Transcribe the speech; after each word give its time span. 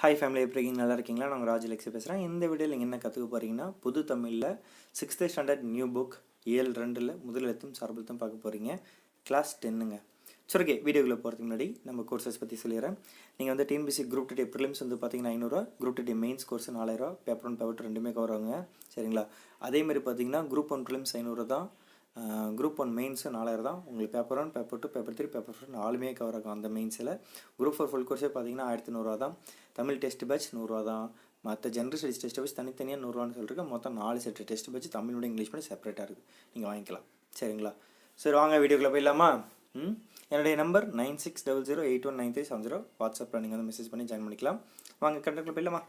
Hi 0.00 0.16
family 0.18 0.40
எப்படி 0.42 0.58
இருக்கீங்க? 0.58 0.80
நல்லா 0.80 0.96
இருக்கீங்களா? 0.96 1.28
நான் 1.30 1.46
ராஜ் 1.48 1.64
லெக்ஸி 1.70 1.90
பேசுகிறேன் 1.94 2.20
இந்த 2.26 2.44
வீடியோவில் 2.50 2.72
நீங்கள் 2.72 2.88
என்ன 2.88 2.98
கற்றுக்க 3.04 3.26
போகிறீங்கன்னா 3.32 3.64
புது 3.84 4.00
தமிழில் 4.10 4.46
சிக்ஸ்த்து 4.98 5.28
ஸ்டாண்டர்ட் 5.32 5.64
நியூ 5.72 5.86
புக் 5.96 6.14
ஏழு 6.56 6.72
ரெண்டில் 6.80 7.10
முதல் 7.24 7.46
எழுத்தும் 7.48 7.72
சார்பெழுத்தும் 7.78 8.20
பார்க்க 8.20 8.44
போகிறீங்க 8.44 8.70
கிளாஸ் 9.26 9.52
டென்னுங்க 9.62 9.96
சரி 10.52 10.64
ஓகே 10.64 10.76
வீடியோக்குள்ளே 10.86 11.18
போகிறதுக்கு 11.24 11.46
முன்னாடி 11.46 11.66
நம்ம 11.88 12.04
கோர்சஸ் 12.10 12.40
பற்றி 12.42 12.58
சொல்லிடுறேன். 12.62 12.96
நீங்கள் 13.38 13.52
வந்து 13.54 13.66
டிஎன்பிசி 13.70 14.04
குரூப் 14.12 14.36
டே 14.40 14.46
ப்ரிலிம்ஸ் 14.54 14.82
வந்து 14.84 14.98
பார்த்தீங்கன்னா 15.02 15.34
ஐநூறுரூவா 15.36 15.64
குரூப் 15.82 15.98
டே 16.10 16.16
மெயின்ஸ் 16.24 16.48
கோர்ஸ் 16.50 16.70
நாலாயிரூவா 16.78 17.10
பேப்பர் 17.26 17.48
ஒன் 17.50 17.58
பேப்பர் 17.62 17.86
ரெண்டுமே 17.88 18.12
கவர் 18.18 18.34
ஆகுங்க. 18.36 18.58
சரிங்களா? 18.94 19.24
அதே 19.68 19.82
மாதிரி 19.88 20.02
பார்த்தீங்கன்னா 20.06 20.42
குரூப் 20.52 20.72
ஒன் 20.76 20.86
ப்ரிலிம்ஸ் 20.90 21.14
ஐநூறு 21.20 21.46
தான். 21.54 21.66
குரூப் 22.58 22.78
ஒன் 22.82 22.92
மெயின்ஸு 22.98 23.28
நாலாயிரம் 23.36 23.66
தான். 23.68 23.80
உங்களுக்கு 23.88 24.14
paper 24.16 24.40
one 24.42 24.52
paper 24.56 24.80
two 24.82 24.88
paper 24.96 25.16
three 25.18 25.26
paper 25.34 25.56
four 25.56 25.72
நாலுமே 25.78 26.10
கவர் 26.20 26.36
ஆகும் 26.38 26.54
அந்த 26.56 26.68
மெயின்ஸில் 26.76 27.12
குரூப் 27.60 27.76
ஃபோர் 27.76 27.90
ஃபுல் 27.92 28.06
கோர்ஸே 28.10 28.30
பார்த்தீங்கன்னா 28.36 28.68
ஆயிரத்தி 28.70 28.92
நூறுரூவா 28.96 29.16
தான். 29.24 29.34
தமிழ் 29.78 30.00
டெஸ்ட் 30.04 30.24
பேட்ச் 30.30 30.48
நூறுரூவா 30.56 30.80
தான். 30.92 31.06
மற்ற 31.46 31.70
ஜென்ரல் 31.76 32.00
ஸ்டடிஸ் 32.00 32.22
டெஸ்ட் 32.22 32.40
பேட்ச் 32.40 32.56
தனித்தனியாக 32.60 33.00
நூறுரூவான்னு 33.04 33.36
சொல்லிட்டு 33.38 33.64
மொத்தம் 33.74 33.94
நாலு 34.02 34.20
செட் 34.24 34.40
டெஸ்ட் 34.50 34.70
பேட்ச் 34.74 34.88
தமிழோட 34.96 35.24
இங்கிலீஷ் 35.30 35.52
பண்ணி 35.52 35.66
செப்பரேட்டாக 35.68 36.06
இருக்குது 36.08 36.26
நீங்கள் 36.54 36.70
வாங்கிக்கலாம். 36.70 37.06
சரிங்களா? 37.40 37.72
சரி 38.22 38.36
வாங்க 38.40 38.56
வீடியோக்குள்ளே 38.62 38.92
போயிடலாமா? 38.94 39.28
ம்? 39.80 39.94
என்னுடைய 40.32 40.54
number 40.62 40.86
nine 41.00 41.20
six 41.24 41.44
double 41.46 41.66
zero 41.68 41.82
eight 41.90 42.06
one 42.10 42.18
nine 42.20 42.34
three 42.36 42.44
seven 42.48 42.64
zero. 42.66 42.80
வாட்ஸ்அப்பில் 43.00 43.42
நீங்கள் 43.44 43.58
வந்து 43.58 43.70
மெசேஜ் 43.70 43.90
பண்ணி 43.92 44.06
ஜாயின் 44.10 44.26
பண்ணிக்கலாம். 44.26 44.58
வாங்க 45.04 45.18
கண்டக்டில் 45.26 45.56
போயிடலாமா? 45.58 45.82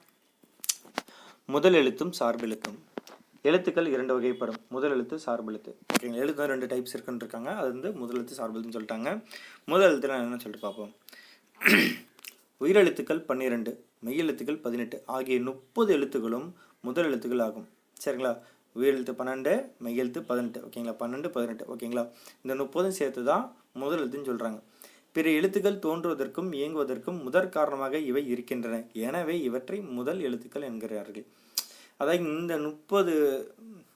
முதல் 1.56 1.78
எழுத்தும் 1.82 2.12
சார்பெழுத்தும் 2.20 2.78
எழுத்துக்கள் 3.44 3.88
இரண்டு 3.88 4.14
வகைப்படும். 4.16 4.58
முதல் 4.70 4.92
எழுத்து 4.92 5.20
சார்பெழுத்து 5.20 5.72
ஓகேங்களா 5.94 6.22
எழுத்து 6.24 6.46
ரெண்டு 6.46 6.66
டைப்ஸ் 6.66 6.94
இருக்குன்னு 6.94 7.22
இருக்காங்க. 7.22 7.56
அது 7.56 7.70
வந்து 7.72 7.92
முதல் 7.92 8.16
எழுத்து 8.16 8.38
சார்பெழுத்துன்னு 8.40 8.78
சொல்லிட்டாங்க. 8.78 9.10
முதல் 9.66 9.90
எழுத்துல 9.90 10.18
என்னன்னு 10.20 10.44
சொல்லிட்டு 10.46 10.66
பார்ப்போம்? 10.68 10.92
உயிரெழுத்துக்கள் 12.62 13.22
பன்னிரெண்டு 13.26 13.72
மெய்யெழுத்துக்கள் 14.06 14.62
பதினெட்டு 14.62 15.04
ஆகிய 15.06 15.42
முப்பது 15.42 15.98
எழுத்துக்களும் 15.98 16.48
முதல் 16.82 17.06
எழுத்துக்கள் 17.06 17.40
ஆகும். 17.40 17.68
சரிங்களா? 18.06 18.32
உயிரெழுத்து 18.76 19.14
பன்னெண்டு 19.20 19.54
மெய்யெழுத்து 19.84 20.20
பதினெட்டு. 20.22 20.60
ஓகேங்களா? 20.68 20.96
பன்னெண்டு 21.00 21.30
பதினெட்டு. 21.30 21.66
ஓகேங்களா? 21.76 22.04
இந்த 22.42 22.56
முப்பதும் 22.56 22.98
சேர்த்து 23.00 23.24
தான் 23.24 23.46
முதல் 23.74 24.02
எழுத்துன்னு 24.02 24.30
சொல்கிறாங்க 24.32 24.60
பிற 25.12 25.30
எழுத்துக்கள் 25.30 25.80
தோன்றுவதற்கும் 25.80 26.50
இயங்குவதற்கும் 26.54 27.24
முதற் 27.24 27.50
காரணமாக 27.50 27.98
இவை 27.98 28.28
இருக்கின்றன. 28.28 28.84
எனவே 28.94 29.42
இவற்றை 29.42 29.82
முதல் 29.82 30.20
எழுத்துக்கள் 30.20 30.62
என்கிறார்கள். 30.62 31.26
அதாவது 32.00 32.24
இந்த 32.42 32.54
முப்பது 32.68 33.14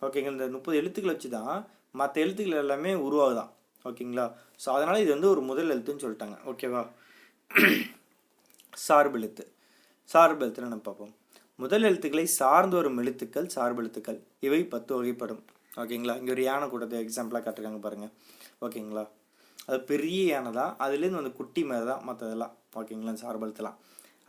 ஓகேங்க 0.05 0.29
இந்த 0.35 0.45
முப்பது 0.55 0.75
எழுத்துக்களை 0.81 1.13
வச்சு 1.15 1.29
தான் 1.37 1.55
மற்ற 1.99 2.15
எழுத்துக்கள் 2.23 2.61
எல்லாமே 2.63 2.91
உருவாகுதான். 3.07 3.51
ஓகேங்களா 3.85 4.25
ஸோ 4.63 4.67
அதனால் 4.75 5.01
இது 5.03 5.11
வந்து 5.15 5.29
ஒரு 5.33 5.41
முதல் 5.49 5.71
எழுத்துன்னு 5.73 6.03
சொல்லிட்டாங்க. 6.05 6.37
ஓகேவா 6.51 6.81
சார்பு 8.85 9.17
எழுத்து. 9.19 9.43
சார்பெழுத்துன்னு 10.09 10.71
நம்ம 10.71 10.85
பார்ப்போம். 10.87 11.13
முதல் 11.63 11.87
எழுத்துக்களை 11.89 12.25
சார்ந்து 12.39 12.75
வரும் 12.79 12.99
எழுத்துக்கள் 13.01 13.47
சார்பெழுத்துக்கள் 13.55 14.19
இவை 14.47 14.61
பத்து 14.73 14.91
வகைப்படும். 14.97 15.41
ஓகேங்களா 15.81 16.15
இங்கே 16.21 16.33
ஒரு 16.35 16.43
யானை 16.47 16.65
கூட்டத்தை 16.71 16.97
எக்ஸாம்பிளாக 17.05 17.43
காட்டுறாங்க 17.45 17.79
பாருங்கள் 17.85 18.13
ஓகேங்களா 18.65 19.03
அது 19.67 19.79
பெரிய 19.91 20.21
யானை 20.33 20.51
தான். 20.59 20.71
அதுலேருந்து 20.83 21.21
வந்து 21.21 21.37
குட்டி 21.39 21.61
மாதிரி 21.69 21.87
தான் 21.91 22.03
மற்றதெல்லாம் 22.09 22.53
ஓகேங்களா 22.81 23.13
சார்பெழுத்துலாம் 23.23 23.77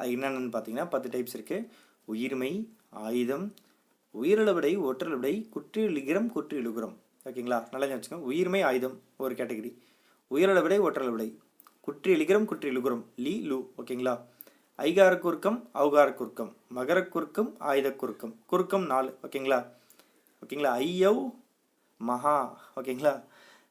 அது 0.01 0.13
என்னென்னு 0.17 0.53
பார்த்தீங்கன்னா 0.55 0.87
பத்து 0.95 1.09
டைப்ஸ் 1.15 1.37
இருக்குது 1.39 1.67
உயிர்மை 2.13 2.69
ஆயுதம் 2.91 3.55
உயிரிழவிடை 4.23 4.79
ஒற்றலவிடை 4.79 5.49
குற்றியலிகிரம் 5.49 6.31
குற்றியலுகுரம். 6.35 6.97
ஓகேங்களா? 7.25 7.77
நல்லா 7.77 7.97
வச்சுக்கோங்க. 7.97 8.23
உயிர்மை 8.31 8.65
ஆயுதம் 8.65 9.01
ஒரு 9.17 9.35
கேட்டகரி. 9.35 9.75
உயிரிழவிடை 10.31 10.79
ஒற்றலவிடை 10.81 11.37
குற்றியலிகிரம் 11.87 12.45
குற்றியலுகுரம். 12.45 13.05
லீ 13.17 13.41
லூ. 13.41 13.71
ஓகேங்களா? 13.79 14.21
ஐகார 14.79 15.19
குறுக்கம் 15.19 15.71
அவுகார 15.75 16.15
குறுக்கம். 16.15 16.57
மகர 16.77 17.09
குறுக்கம் 17.09 17.55
ஆயுத 17.59 17.93
குறுக்கம். 17.93 18.35
குறுக்கம் 18.47 18.87
நாலு. 18.87 19.19
ஓகேங்களா? 19.23 19.67
ஓகேங்களா? 20.45 20.73
ஐயவ் 20.77 21.35
மகா. 21.97 22.61
ஓகேங்களா? 22.77 23.25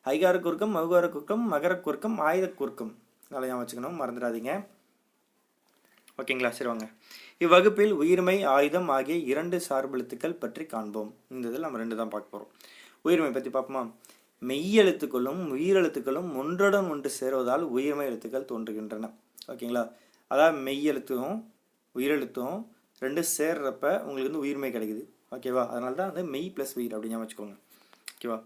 ஐகார 0.06 0.40
குறுக்கம் 0.40 0.76
மகுகார 0.76 1.10
குறுக்கம் 1.10 1.54
மகர 1.54 1.80
குறுக்கம் 1.80 2.20
ஆயுத 2.20 2.50
குறுக்கம். 2.50 2.96
நல்லா 3.30 3.60
வச்சுக்கணும். 3.60 4.00
மறந்துடாதீங்க. 4.02 4.66
ஓகேங்களா? 6.18 6.50
சரி 6.50 6.70
வாங்க. 6.70 6.90
இவ்வகுப்பில் 7.44 7.94
உயிர்மை 8.02 8.36
ஆயுதம் 8.56 8.90
ஆகிய 8.96 9.16
இரண்டு 9.32 9.58
சார்பெழுத்துக்கள் 9.68 10.42
பற்றி 10.44 10.64
காண்போம். 10.74 11.10
இந்த 11.34 11.46
இதில் 11.52 11.66
நம்ம 11.66 11.80
ரெண்டு 11.82 11.96
தான் 12.02 12.12
பார்க்க 12.14 12.34
போகிறோம் 12.34 12.52
உயிர்மை 13.08 13.32
பற்றி 13.36 13.50
பார்ப்போமா? 13.56 13.84
மெய்யெழுத்துக்களும் 14.50 15.42
உயிரெழுத்துக்களும் 15.56 16.30
ஒன்றுடன் 16.42 16.88
ஒன்று 16.94 17.10
சேருவதால் 17.20 17.64
உயிர்மை 17.76 18.06
எழுத்துக்கள் 18.10 18.48
தோன்றுகின்றன. 18.52 19.10
ஓகேங்களா? 19.54 19.84
அதாவது 20.32 20.58
மெய்யெழுத்தும் 20.68 21.34
உயிரெழுத்தும் 21.96 22.58
ரெண்டு 23.02 23.22
சேர்றப்ப 23.38 23.86
உங்களுக்கு 24.06 24.30
வந்து 24.30 24.44
உயிர்மை 24.46 24.70
கிடைக்குது. 24.76 25.04
ஓகேவா? 25.36 25.64
அதனால 25.72 25.94
தான் 26.00 26.12
வந்து 26.12 26.24
மெய் 26.34 26.48
ப்ளஸ் 26.56 26.74
உயிர் 26.80 26.96
அப்படின்னு 26.96 27.22
வச்சுக்கோங்க. 27.24 27.56
ஓகேவா? 28.14 28.38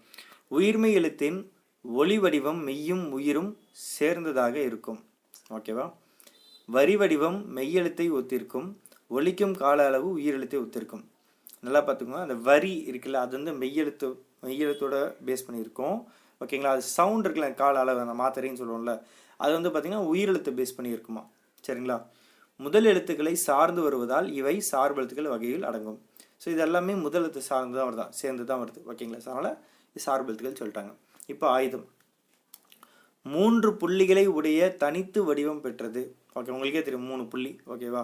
உயிர்மை 0.57 0.91
எழுத்தின் 0.99 1.39
ஒளி 1.85 2.17
வடிவம் 2.23 2.61
மெய்யும் 2.67 3.05
உயிரும் 3.17 3.51
சேர்ந்ததாக 3.97 4.55
இருக்கும். 4.69 4.99
ஓகேவா? 5.57 5.85
வரி 6.75 6.95
வடிவம் 7.01 7.39
மெய்யெழுத்தை 7.57 8.05
ஒத்திருக்கும். 8.19 8.69
ஒழிக்கும் 9.15 9.55
கால 9.63 9.85
அளவு 9.89 10.07
உயிரெழுத்தை 10.17 10.57
ஒத்திருக்கும். 10.63 11.03
நல்லா 11.65 11.81
பார்த்துக்கோங்க. 11.85 12.23
அந்த 12.27 12.35
வரி 12.49 12.73
இருக்குல்ல 12.89 13.19
அது 13.25 13.33
வந்து 13.39 13.53
மெய்யெழுத்து 13.61 14.07
மெய்யெழுத்தோட 14.45 14.95
பேஸ் 15.27 15.45
பண்ணியிருக்கோம். 15.47 15.97
ஓகேங்களா? 16.43 16.73
அது 16.75 16.83
சவுண்ட் 16.97 17.25
இருக்குல்ல 17.25 17.47
கால 17.61 17.79
அளவு 17.83 17.99
அந்த 18.05 18.15
மாத்திரைன்னு 18.23 18.61
சொல்லுவோம்ல 18.61 18.93
அது 19.43 19.51
வந்து 19.57 19.69
பார்த்திங்கன்னா 19.71 20.03
உயிரெழுத்தை 20.11 20.51
பேஸ் 20.59 20.77
பண்ணியிருக்குமா? 20.77 21.23
சரிங்களா? 21.67 21.97
முதல் 22.65 22.89
எழுத்துக்களை 22.91 23.33
சார்ந்து 23.47 23.81
வருவதால் 23.87 24.27
இவை 24.39 24.55
சார்பெழுத்துக்கள் 24.71 25.33
வகையில் 25.33 25.65
அடங்கும். 25.69 25.99
ஸோ 26.41 26.47
இது 26.53 26.61
எல்லாமே 26.67 26.93
முதல் 27.05 27.23
எழுத்து 27.25 27.41
சார்ந்து 27.49 27.77
தான் 27.79 27.87
வருதான் 27.89 28.13
சேர்ந்து 28.19 28.43
தான் 28.49 28.61
வருது. 28.63 28.79
ஓகேங்களா? 28.91 29.19
ஸோ 29.25 29.29
அதனால் 29.33 29.51
இது 29.89 30.03
சார்பெழுத்துக்கள் 30.07 30.59
சொல்லிட்டாங்க. 30.61 30.91
இப்போ 31.33 31.45
ஆயுதம். 31.57 31.85
மூன்று 33.25 33.69
புள்ளிகளை 33.81 34.25
உடைய 34.37 34.69
தனித்து 34.83 35.19
வடிவம் 35.29 35.63
பெற்றது. 35.65 36.01
ஓகே 36.39 36.51
உங்களுக்கே 36.55 36.83
தெரியும் 36.87 37.09
மூணு 37.11 37.23
புள்ளி. 37.33 37.51
ஓகேவா? 37.73 38.03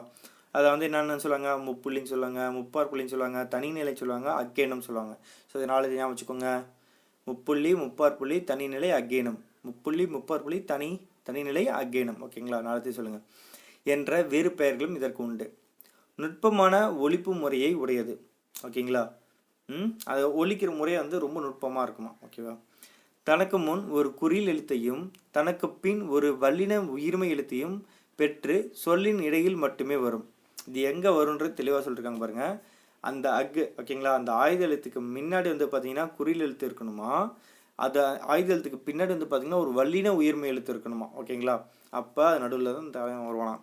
அதை 0.55 0.65
வந்து 0.71 0.87
என்னென்னு 0.87 1.23
சொல்லுவாங்க? 1.23 1.51
முப்புள்ளின்னு 1.67 2.11
சொல்லுவாங்க 2.13 2.41
முப்பார் 2.57 2.89
புள்ளின்னு 2.89 3.13
சொல்லுவாங்க 3.13 3.41
தனிநிலை 3.43 3.93
சொல்லுவாங்க 3.93 4.29
அக்கேனம் 4.41 4.85
சொல்லுவாங்க. 4.87 5.13
ஸோ 5.49 5.57
இது 5.57 5.65
நாலு 5.65 5.95
ஞாபகம் 5.95 6.13
வச்சுக்கோங்க. 6.13 6.49
முப்புள்ளி 7.27 7.71
முப்பார் 7.83 8.15
புள்ளி 8.15 8.43
தனிநிலை 8.43 8.91
அக்கேனம் 8.91 9.39
முப்புள்ளி 9.67 10.05
முப்பார் 10.15 10.43
புள்ளி 10.43 10.63
தனி 10.63 10.89
தனிநிலை 11.23 11.65
அக்கேனம் 11.67 12.19
ஓகேங்களா? 12.25 12.59
நாலத்தையும் 12.61 12.99
சொல்லுங்கள் 12.99 13.25
என்ற 13.83 14.21
வேறு 14.23 14.51
பெயர்களும் 14.51 14.95
இதற்கு 14.95 15.23
உண்டு. 15.23 15.45
நுட்பமான 16.15 16.91
ஒழிப்பு 16.91 17.39
முறையை 17.39 17.73
உடையது. 17.73 18.13
ஓகேங்களா? 18.67 19.03
ம்? 19.69 19.89
அதை 20.05 20.23
ஒழிக்கிற 20.23 20.75
முறை 20.77 20.97
வந்து 20.97 21.19
ரொம்ப 21.19 21.39
நுட்பமாக 21.41 21.83
இருக்குமா? 21.83 22.11
ஓகேவா? 22.25 22.57
தனக்கு 23.23 23.57
முன் 23.57 23.89
ஒரு 23.89 24.13
குறியில் 24.21 24.49
எழுத்தையும் 24.53 25.11
தனக்கு 25.31 25.69
பின் 25.69 26.01
ஒரு 26.07 26.29
வல்லின 26.37 26.79
உயிர்மை 26.95 27.27
எழுத்தையும் 27.35 27.75
பெற்று 28.15 28.69
சொல்லின் 28.73 29.21
இடையில் 29.21 29.55
மட்டுமே 29.55 29.95
வரும். 29.95 30.25
இது 30.67 30.81
எங்கே 30.91 31.11
வரும்ன்றது 31.17 31.59
தெளிவாக 31.59 31.81
சொல்லியிருக்காங்க 31.85 32.21
பாருங்கள் 32.23 32.55
அந்த 33.03 33.25
அக்கு 33.39 33.63
ஓகேங்களா? 33.81 34.11
அந்த 34.19 34.31
ஆயுத 34.43 34.61
எழுத்துக்கு 34.67 34.99
முன்னாடி 35.15 35.47
வந்து 35.53 35.65
பார்த்தீங்கன்னா 35.71 36.05
குறில் 36.19 36.45
எழுத்து 36.45 36.67
இருக்கணுமா? 36.69 37.11
அது 37.79 37.99
ஆயுத 38.33 38.49
எழுத்துக்கு 38.55 38.79
பின்னாடி 38.89 39.11
வந்து 39.15 39.27
பார்த்தீங்கன்னா 39.29 39.63
ஒரு 39.65 39.71
வல்லின 39.79 40.13
உயிர்மை 40.19 40.47
எழுத்து 40.53 40.71
இருக்கணுமா? 40.73 41.07
ஓகேங்களா? 41.21 41.55
அப்போ 41.99 42.21
அது 42.29 42.43
நடுவில் 42.43 42.75
தான் 42.77 42.93
தலைவன் 42.97 43.27
வருவானா 43.29 43.55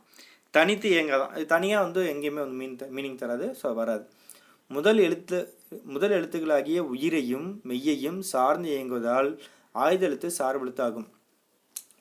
தனித்து 0.54 0.88
இயங்காதான் 0.94 1.34
இது 1.36 1.46
தனியாக 1.54 1.84
வந்து 1.86 2.00
எங்கேயுமே 2.12 2.40
வந்து 2.44 2.58
மீன் 2.60 2.76
மீனிங் 2.96 3.20
தராது. 3.22 3.46
ஸோ 3.60 3.66
வராது. 3.80 4.04
முதல் 4.70 5.00
எழுத்து 5.06 5.38
முதல் 5.94 6.14
எழுத்துக்களாகிய 6.18 6.80
உயிரையும் 6.94 7.48
மெய்யையும் 7.70 8.20
சார்ந்து 8.32 8.68
இயங்குவதால் 8.74 9.30
ஆயுத 9.84 10.02
எழுத்து 10.08 10.28
சார்பெழுத்து 10.38 10.82
ஆகும் 10.86 11.08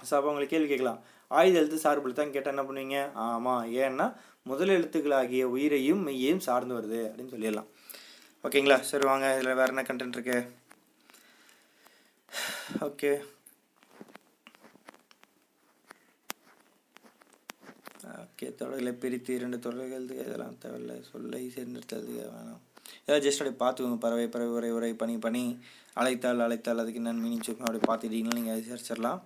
ஸோ 0.08 0.12
அப்போ 0.18 0.30
உங்களுக்கு 0.32 0.54
கேள்வி 0.54 0.70
கேட்கலாம். 0.72 1.00
ஆயுத 1.32 1.56
எழுத்து 1.62 1.78
சார்பெழுத்தான்னு 1.86 2.36
கேட்டால் 2.36 2.54
என்ன 2.56 2.64
பண்ணுவீங்க? 2.68 3.00
ஆமாம் 3.28 3.64
ஏன்னா 3.86 4.08
முதல் 4.52 4.76
எழுத்துக்களாகிய 4.76 5.44
உயிரையும் 5.56 6.06
மெய்யையும் 6.08 6.46
சார்ந்து 6.48 6.78
வருது 6.78 7.00
அப்படின்னு 7.08 7.34
சொல்லிடலாம். 7.34 7.70
ஓகேங்களா? 8.46 8.78
சரி 8.92 9.06
வாங்க. 9.10 9.28
இதில் 9.36 9.58
வேறு 9.60 9.74
என்ன 9.74 9.84
கண்டென்ட் 9.90 10.18
இருக்கு? 10.18 10.38
ஓகே. 12.88 13.12
ஓகே 18.24 18.48
தொடர்களை 18.60 18.92
பிரித்து 19.02 19.32
இரண்டு 19.40 19.58
தொடர்கள் 19.66 20.06
இதெல்லாம் 20.22 20.58
தேவையில்லை. 20.64 20.96
சொல்லை 21.12 21.42
சேர்ந்தெடுத்தது 21.56 22.12
வேணாம். 22.36 22.64
ஏதாவது 23.06 23.26
ஜஸ்ட் 23.26 23.42
அப்படியே 23.42 23.60
பார்த்துக்கோங்க. 23.64 24.00
பறவை 24.06 24.28
பறவை 24.36 24.54
உரை 24.58 24.72
உரை 24.78 24.92
பனி 25.02 25.16
பனி. 25.26 25.44
அழைத்தால் 26.00 26.46
அழைத்தால் 26.46 26.82
அதுக்கு 26.84 27.02
என்னென்னு 27.02 27.24
மீனிங் 27.26 27.46
சொல்லுங்க 27.48 27.68
அப்படியே 27.70 27.88
பார்த்துட்டீங்கன்னா 27.90 28.38
நீங்கள் 28.40 28.56
அதை 28.56 28.64
சரிச்சிடலாம் 28.72 29.22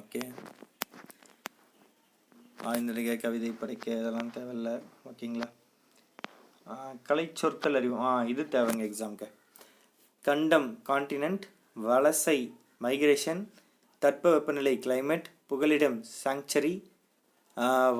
ஓகே. 0.00 0.22
ஆய்ந்தடிக்க 2.64 3.20
கவிதை 3.20 3.50
படிக்க 3.50 3.84
இதெல்லாம் 4.00 4.32
தேவையில்ல. 4.36 4.70
ஓகேங்களா? 5.10 5.48
கலை 7.08 7.24
சொற்கள் 7.40 7.74
அறிவு. 7.74 7.96
ஆ 8.06 8.10
இது 8.32 8.42
தேவைங்க 8.54 8.84
எக்ஸாம்க்கு. 8.90 9.28
கண்டம் 10.28 10.68
கான்டினென்ட் 10.88 11.44
வலசை 11.88 12.38
மைக்ரேஷன் 12.84 13.42
தட்ப 14.02 14.30
வெப்பநிலை 14.34 14.74
கிளைமேட் 14.86 15.28
புகலிடம் 15.50 15.98
சாங்சரி 16.22 16.74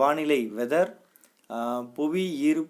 வானிலை 0.01 0.41
வெதர் 0.59 0.91
புவி 1.99 2.25
ஈர் 2.49 2.63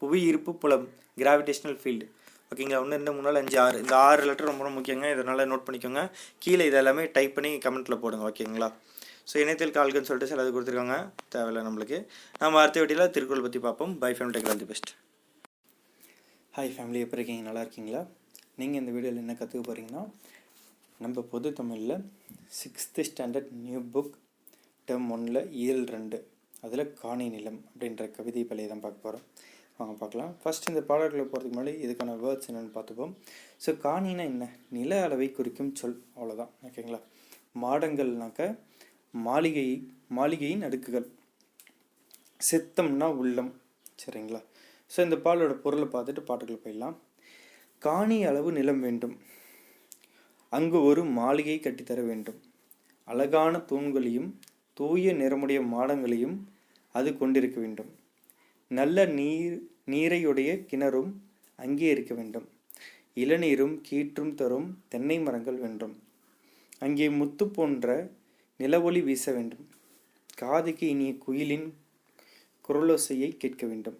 புவி 0.00 0.18
ஈர்ப்பு 0.30 0.52
புலம் 0.62 0.88
கிராவிடேஷனல் 1.20 1.78
ஃபீல்டு 1.82 2.06
ஓகேங்களா? 2.52 2.78
ஒன்று 2.82 2.96
ரெண்டு 2.96 3.12
மூணு 3.12 3.26
நாள் 3.26 3.38
அஞ்சு 3.40 3.56
ஆறு. 3.64 3.78
இந்த 3.82 3.94
ஆறு 3.96 4.22
லெட்டர் 4.28 4.48
ரொம்ப 4.50 4.62
ரொம்ப 4.66 4.78
முக்கியங்க. 4.78 5.06
இதனால் 5.14 5.50
நோட் 5.50 5.66
பண்ணிக்கோங்க. 5.66 6.02
கீழே 6.44 6.64
இதெல்லாமே 6.70 7.02
டைப் 7.16 7.34
பண்ணி 7.36 7.50
கமெண்ட்டில் 7.64 8.00
போடுங்க. 8.04 8.24
ஓகேங்களா? 8.30 8.68
ஸோ 9.30 9.36
இணையத்தில் 9.42 9.74
கால்கன்னு 9.76 10.08
சொல்லிட்டு 10.08 10.30
சிலது 10.30 10.50
கொடுத்துருக்காங்க. 10.54 10.96
தேவையில்லை 11.34 11.62
நம்மளுக்கு. 11.66 11.98
நம்ம 12.42 12.60
அடுத்த 12.62 12.80
வீட்டில் 12.82 13.10
திருக்குறள் 13.16 13.44
பற்றி 13.46 13.60
பார்ப்போம். 13.66 13.92
Bye 14.02 14.10
family 14.18 14.34
take 14.36 14.48
all 14.52 14.62
the 14.62 14.68
best 14.70 14.90
hi 16.56 16.72
family 16.76 17.00
எப்படி 17.04 17.20
இருக்கீங்க? 17.20 17.44
நல்லா 17.48 17.62
இருக்கீங்களா? 17.64 18.00
நீங்கள் 18.60 18.80
இந்த 18.82 18.92
வீடியோவில் 18.94 19.20
என்ன 19.24 19.34
கற்றுக்க 19.40 19.62
போகிறீங்கன்னா 19.68 20.02
நம்ம 21.04 21.22
பொது 21.32 21.48
தமிழில் 21.58 21.94
sixth 22.60 23.04
standard 23.08 23.52
new 23.66 23.80
book 23.94 24.16
term 24.88 25.06
ஒன்னில் 25.14 25.40
இயல் 25.60 25.84
ரெண்டு 25.94 26.18
அதில் 26.66 26.84
காணி 27.02 27.26
நிலம் 27.34 27.60
அப்படின்ற 27.68 28.06
கவிதை 28.16 28.42
பள்ளியை 28.48 28.68
தான் 28.72 28.82
பார்க்க 28.86 29.04
போகிறோம் 29.04 29.24
வாங்க 29.78 29.94
பார்க்கலாம். 30.00 30.32
ஃபஸ்ட் 30.40 30.68
இந்த 30.70 30.80
பாடல்களை 30.88 31.24
போகிறதுக்கு 31.26 31.54
முன்னாடி 31.56 31.74
இதுக்கான 31.84 32.16
வேர்ட்ஸ் 32.24 32.48
என்னென்னு 32.50 32.72
பார்த்துப்போம். 32.74 33.12
ஸோ 33.64 33.72
காணினா 33.84 34.24
என்ன? 34.32 34.48
நில 34.78 34.98
அளவை 35.06 35.28
குறிக்கும் 35.38 35.72
சொல் 35.80 35.96
அவ்வளோதான் 36.16 36.50
ஓகேங்களா 36.68 37.00
மாடங்கள்னாக்க 37.62 38.50
மாளிகை 39.14 39.66
மாளிகையின் 40.16 40.64
அடுக்குகள். 40.66 41.06
சித்தம்னா 42.48 43.08
உள்ளம். 43.22 43.50
சரிங்களா? 44.02 44.40
ஸோ 44.90 44.98
இந்த 45.06 45.16
பாலோட 45.24 45.54
பொருளை 45.64 45.86
பார்த்துட்டு 45.94 46.22
பாட்டுக்குள்ள 46.28 46.60
போயிடலாம். 46.62 46.96
காணி 47.78 48.24
அளவு 48.24 48.52
நிலம் 48.52 48.80
வேண்டும். 48.80 49.14
அங்கு 50.52 50.78
ஒரு 50.82 51.02
மாளிகை 51.18 51.56
கட்டித்தர 51.64 52.00
வேண்டும். 52.06 52.38
அழகான 53.08 53.58
தூண்களையும் 53.70 54.30
தூய 54.78 55.12
நிறமுடைய 55.12 55.60
மாடங்களையும் 55.74 56.36
அது 56.94 57.10
கொண்டிருக்க 57.16 57.58
வேண்டும். 57.60 57.90
நல்ல 58.70 59.06
நீர் 59.18 59.56
நீரையுடைய 59.92 60.50
கிணறும் 60.70 61.10
அங்கே 61.58 61.88
இருக்க 61.90 62.12
வேண்டும். 62.14 62.46
இளநீரும் 63.14 63.74
கீற்றும் 63.88 64.34
தரும் 64.34 64.68
தென்னை 64.88 65.18
மரங்கள் 65.26 65.58
வேண்டும். 65.64 65.94
அங்கே 66.84 67.06
முத்து 67.10 67.44
போன்ற 67.48 67.86
நிலவொளி 68.60 69.00
வீச 69.02 69.32
வேண்டும். 69.32 69.64
காதுக்கு 70.38 70.84
இனிய 70.88 71.12
குயிலின் 71.24 71.66
குரலோசையை 72.68 73.28
கேட்க 73.36 73.64
வேண்டும். 73.66 73.98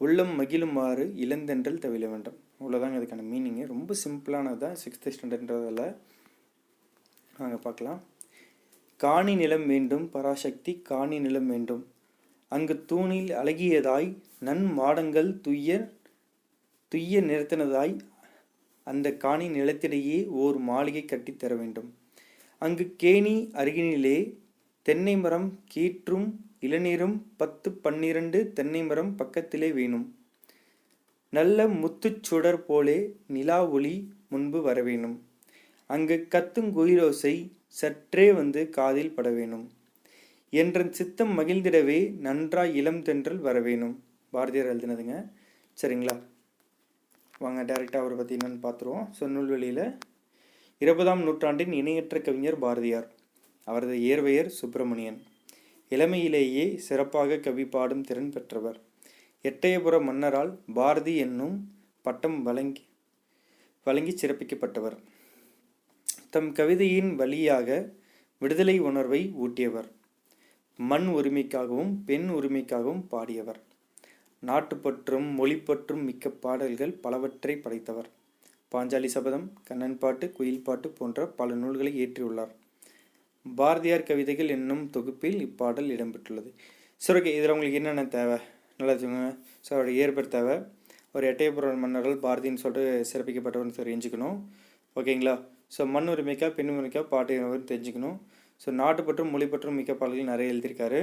உள்ளம் 0.00 0.32
மகிழுமாறு 0.40 1.04
இளந்தென்றல் 1.24 1.82
தவிர 1.84 2.08
வேண்டும். 2.08 2.38
அவ்வளோதாங்க 2.60 2.98
அதுக்கான 2.98 3.24
மீனிங்கு 3.32 3.64
ரொம்ப 3.66 3.94
சிம்பிளானது 4.04 4.56
தான் 4.56 4.76
சிக்ஸ்த்து 4.82 5.12
ஸ்டாண்டர்ட்ன்றதில் 5.14 5.96
நாங்கள் 7.38 7.64
பார்க்கலாம். 7.66 8.00
காணி 9.00 9.34
நிலம் 9.34 9.66
வேண்டும் 9.66 10.04
பராசக்தி 10.08 10.72
காணி 10.90 11.16
நிலம் 11.20 11.46
வேண்டும். 11.46 11.82
அங்கு 12.48 12.74
தூணில் 12.84 13.30
அழகியதாய் 13.40 14.08
நன் 14.40 14.64
மாடங்கள் 14.78 15.30
துய்ய 15.46 15.78
துய்ய 16.92 17.20
நிறுத்தினதாய் 17.30 17.94
அந்த 18.86 19.08
காணி 19.24 19.46
நிலத்திடையே 19.48 20.18
ஓர் 20.42 20.58
மாளிகை 20.70 21.04
கட்டித்தர 21.04 21.52
வேண்டும். 21.56 21.88
அங்கு 22.64 22.84
கேணி 23.02 23.36
அருகினிலே 23.60 24.18
தென்னை 24.86 25.14
மரம் 25.22 25.48
கீற்றும் 25.72 26.26
இளநீரும் 26.66 27.16
பத்து 27.40 27.68
பன்னிரண்டு 27.84 28.38
தென்னை 28.58 28.82
மரம் 28.90 29.10
பக்கத்திலே 29.20 29.68
வேணும். 29.78 30.06
நல்ல 31.32 31.66
முத்துச் 31.80 32.22
சுடர் 32.28 32.60
போலே 32.68 32.96
நிலா 33.34 33.58
ஒளி 33.76 33.94
முன்பு 34.32 34.60
வரவேணும் 34.68 35.16
அங்கு 35.90 36.16
கத்தும் 36.34 36.70
குயிரோசை 36.76 37.34
சற்றே 37.80 38.26
வந்து 38.40 38.60
காதில் 38.78 39.14
பட 39.16 39.28
வேணும். 39.38 39.66
என்ற 40.52 40.86
சித்தம் 40.98 41.32
மகிழ்ந்திடவே 41.38 42.00
நன்றாய் 42.26 42.74
இளம் 42.80 43.02
தென்றல் 43.08 43.42
வரவேணும் 43.48 43.94
பாரதியார் 44.32 44.72
எழுதினதுங்க. 44.72 45.16
சரிங்களா? 45.78 46.16
வாங்க 47.44 47.60
டேரெக்டாக 47.70 48.02
அவரை 48.02 48.16
பற்றி 48.18 48.36
என்னென்னு 48.38 48.64
பார்த்துருவோம் 48.66 49.06
ஸோ 49.18 49.26
நூல்வெளியில் 49.36 49.86
இருபதாம் 50.78 51.22
நூற்றாண்டின் 51.22 51.72
இணையற்ற 51.72 52.20
கவிஞர் 52.20 52.58
பாரதியார். 52.58 53.12
அவரது 53.64 54.00
இயற்பெயர் 54.00 54.48
சுப்பிரமணியன். 54.48 55.22
இளமையிலேயே 55.90 56.76
சிறப்பாக 56.76 57.36
கவி 57.36 57.64
பாடும் 57.64 58.02
திறன் 58.02 58.30
பெற்றவர். 58.30 58.80
எட்டயபுர 59.42 60.02
மன்னரால் 60.02 60.58
பாரதி 60.74 61.16
என்னும் 61.16 61.56
பட்டம் 62.02 62.42
வழங்கி 62.42 62.82
வழங்கி 63.84 64.26
சிறப்பிக்கப்பட்டவர். 64.26 64.96
தம் 66.30 66.52
கவிதையின் 66.52 67.14
வழியாக 67.14 67.90
விடுதலை 68.38 68.78
உணர்வை 68.78 69.32
ஊட்டியவர். 69.42 69.88
மண் 70.76 71.06
உரிமைக்காகவும் 71.08 71.92
பெண் 72.06 72.28
உரிமைக்காகவும் 72.30 73.02
பாடியவர். 73.10 73.60
நாட்டுப்பற்றும் 74.46 75.28
மொழிப்பற்றும் 75.38 76.02
மிக்க 76.02 76.30
பாடல்கள் 76.30 76.92
பலவற்றை 76.92 77.56
படைத்தவர். 77.56 78.08
பாஞ்சாலி 78.74 79.08
சபதம் 79.16 79.46
கண்ணன் 79.68 79.98
பாட்டு 80.02 80.26
குயில் 80.36 80.64
பாட்டு 80.68 80.88
போன்ற 80.98 81.26
பல 81.38 81.54
நூல்களை 81.62 81.92
இயற்றியுள்ளார். 81.98 82.52
பாரதியார் 83.46 84.08
கவிதைகள் 84.08 84.54
என்னும் 84.56 84.84
தொகுப்பில் 84.94 85.38
இப்பாடல் 85.46 85.92
இடம்பெற்றுள்ளது. 85.96 86.50
சரி 87.00 87.18
ஓகே 87.20 87.32
இதில் 87.38 87.52
உங்களுக்கு 87.54 87.80
என்னென்ன 87.80 88.04
தேவை? 88.16 88.38
நல்லா 88.78 88.92
வச்சுக்கோங்க 88.94 89.28
ஸோ 89.66 89.70
அவருடைய 89.74 89.94
இயற்பெயர் 89.98 90.34
தேவை. 90.36 90.56
ஒரு 91.16 91.24
எட்டயபுரம் 91.32 91.82
மன்னர்கள் 91.84 92.16
பாரதின்னு 92.24 92.62
சொல்லிட்டு 92.62 93.04
சிறப்பிக்கப்பட்டவர்னு 93.10 93.78
தெரிஞ்சுக்கணும். 93.80 94.38
ஓகேங்களா? 94.96 95.34
ஸோ 95.74 95.82
மண் 95.94 96.10
உரிமைக்கா 96.14 96.48
பெண் 96.56 96.72
உரிமைக்கா 96.72 97.02
பாட்டு 97.12 97.34
தெரிஞ்சுக்கணும். 97.70 98.16
ஸோ 98.62 98.70
நாட்டு 98.80 99.02
பற்றும் 99.08 99.32
மொழி 99.34 99.46
பற்றும் 99.52 99.78
மிக்க 99.80 99.92
பாடல்கள் 100.00 100.32
நிறைய 100.32 100.52
எழுதியிருக்காரு. 100.54 101.00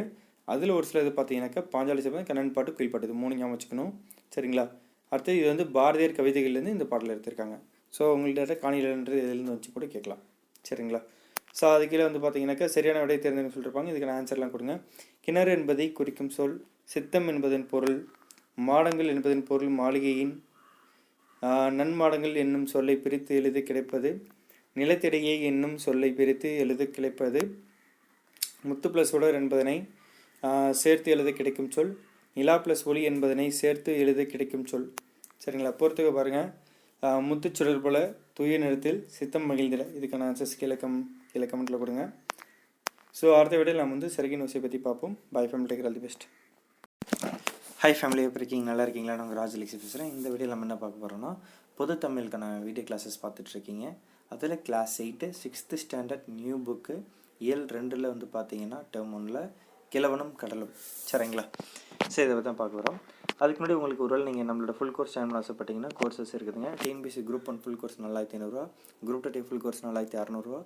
அதில் 0.51 0.77
ஒரு 0.77 0.85
சில 0.89 1.01
இது 1.03 1.12
பார்த்தீங்கன்னாக்கா 1.17 1.62
பாஞ்சாலி 1.74 2.03
சபதம் 2.06 2.29
கண்ணன் 2.29 2.56
பாட்டு 2.56 2.71
குயில் 2.77 2.94
பாட்டு 2.94 3.07
இது 3.09 3.17
மூணு 3.24 3.33
ஞாபகம் 3.39 3.56
வச்சுக்கணும். 3.56 3.91
சரிங்களா? 4.35 4.65
அடுத்து 5.12 5.31
இது 5.40 5.48
வந்து 5.52 5.66
பாரதியார் 5.78 6.18
கவிதைகள்லேருந்து 6.19 6.75
இந்த 6.78 6.86
பாடல் 6.92 7.13
எடுத்திருக்காங்க. 7.16 7.56
ஸோ 7.94 8.04
உங்கள்கிட்ட 8.16 8.56
காணிலன்றது 8.63 9.22
இதுலேருந்து 9.24 9.56
வச்சு 9.56 9.69
கூட 9.75 9.86
கேட்கலாம். 9.96 10.22
சரிங்களா? 10.68 11.02
ஸோ 11.60 11.63
அது 11.75 11.86
கீழே 11.92 12.04
வந்து 12.08 12.22
பார்த்தீங்கன்னாக்கா 12.24 12.68
சரியான 12.75 13.00
விடை 13.04 13.18
தேர்ந்தெடுக்க 13.24 13.56
சொல்லியிருப்பாங்க 13.56 13.92
இதுக்கான 13.94 14.16
ஆன்சர்லாம் 14.19 14.54
கொடுங்க. 14.54 14.75
கிணறு 15.25 15.52
என்பதை 15.58 15.88
குறிக்கும் 16.00 16.31
சொல் 16.38 16.56
சித்தம் 16.94 17.28
என்பதன் 17.31 17.66
பொருள் 17.74 17.98
மாடங்கள் 18.68 19.12
என்பதன் 19.16 19.44
பொருள் 19.50 19.74
மாளிகையின் 19.81 20.34
நன்மாடங்கள் 21.80 22.36
என்னும் 22.44 22.68
சொல்லை 22.74 22.96
பிரித்து 23.04 23.31
எழுத 23.40 23.60
கிடைப்பது 23.69 24.10
நிலத்திடையே 24.75 25.34
என்னும் 25.50 25.78
சொல்லை 25.86 26.10
பிரித்து 26.19 26.50
எழுத 26.63 26.84
கிடைப்பது 26.98 27.42
முத்து 28.69 28.88
ப்ளஸ் 28.94 29.13
உடர் 29.18 29.38
என்பதனை 29.40 29.78
சேர்த்து 30.81 31.10
எழுத 31.16 31.30
கிடைக்கும் 31.31 31.72
சொல் 31.75 31.94
நிலா 32.38 32.55
ப்ளஸ் 32.65 32.84
ஒளி 32.89 33.01
என்பதனை 33.12 33.48
சேர்த்து 33.62 33.91
எழுத 34.01 34.22
கிடைக்கும் 34.34 34.67
சொல். 34.72 34.89
சரிங்களா? 35.44 35.72
பொறுத்துக்க 35.79 36.12
பாருங்கள் 36.17 36.50
முத்துச்சுடர் 37.27 37.84
போல 37.86 37.98
தூய 38.38 38.58
நிறத்தில் 38.63 39.00
சித்தம் 39.15 39.48
மகிழ்ந்திட. 39.51 39.84
இதுக்கான 39.98 40.25
ஆன்சர்ஸ் 40.29 40.60
கீழே 40.60 40.75
கம் 40.84 40.98
கீழே 41.32 41.48
கமெண்ட்டில் 41.51 41.82
கொடுங்க. 41.84 42.03
ஸோ 43.20 43.25
அடுத்த 43.38 43.55
விட 43.60 43.72
நம்ம 43.79 43.96
வந்து 43.96 44.10
செரகின் 44.15 44.44
ஓசை 44.46 44.60
பற்றி 44.65 44.79
பார்ப்போம். 44.88 45.15
Bye 45.36 45.44
family 45.50 45.70
take care 45.72 45.88
all 45.89 45.98
the 46.00 46.03
best 46.05 46.25
hi 47.84 47.91
family 48.00 48.24
எப்படி 48.27 48.41
இருக்கீங்க? 48.44 48.67
நல்லா 48.72 48.84
இருக்கீங்களா? 48.86 49.15
நான் 49.20 49.29
நாங்கள் 49.32 49.60
லெக்ஸி 49.62 49.77
பேசுகிறேன் 49.84 50.12
இந்த 50.17 50.27
வீடியோ 50.34 50.50
நம்ம 50.51 50.67
என்ன 50.67 50.77
பார்க்க 50.84 51.03
போகிறோம்னா 51.03 51.32
பொது 51.79 51.94
தமிழுக்கான 52.03 52.46
வீடியோ 52.67 52.84
கிளாஸஸ் 52.89 53.17
பார்த்துட்ருக்கீங்க 53.24 53.86
அதில் 54.34 54.55
class 54.67 54.94
eight 55.03 55.27
sixth 55.41 55.82
standard 55.84 56.27
new 56.39 56.58
book 56.67 56.96
இயல் 57.46 57.65
ரெண்டில் 57.75 58.12
வந்து 58.13 58.27
பார்த்தீங்கன்னா 58.36 58.79
டேர்ம் 58.94 59.15
ஒன்னில் 59.17 59.41
கிழவனும் 59.93 60.33
கடலும். 60.41 60.71
சரிங்களா? 61.10 61.43
சரி 62.13 62.25
இதை 62.27 62.33
பற்றி 62.36 62.48
தான் 62.50 62.60
பார்க்க 62.62 62.81
வரோம் 62.81 63.00
அதுக்கு 63.41 63.60
முன்னாடி 63.60 63.75
உங்களுக்கு 63.79 64.03
ஒரு 64.05 64.17
நீங்கள் 64.27 64.48
நம்மளோட 64.50 64.74
ஃபுல் 64.77 64.93
கோர்ஸ் 64.98 65.13
ஜாயின் 65.15 65.29
பண்ண 65.29 65.41
ஆசைப்பட்டீங்கன்னா 65.43 65.91
கோர்சஸ் 66.00 66.33
இருக்குதுங்க. 66.38 66.69
TNPSC 66.81 67.21
group 67.29 67.50
one 67.51 67.60
full 67.63 67.79
course 67.81 67.98
நாலாயிரத்தி 68.05 68.38
ஐநூறுரூவா 68.38 68.65
குரூப் 69.07 69.25
டூ 69.36 69.41
ஃபுல் 69.50 69.63
கோர்ஸ் 69.65 69.83
நாலாயிரத்தி 69.88 70.19
அறநூறுவா 70.24 70.62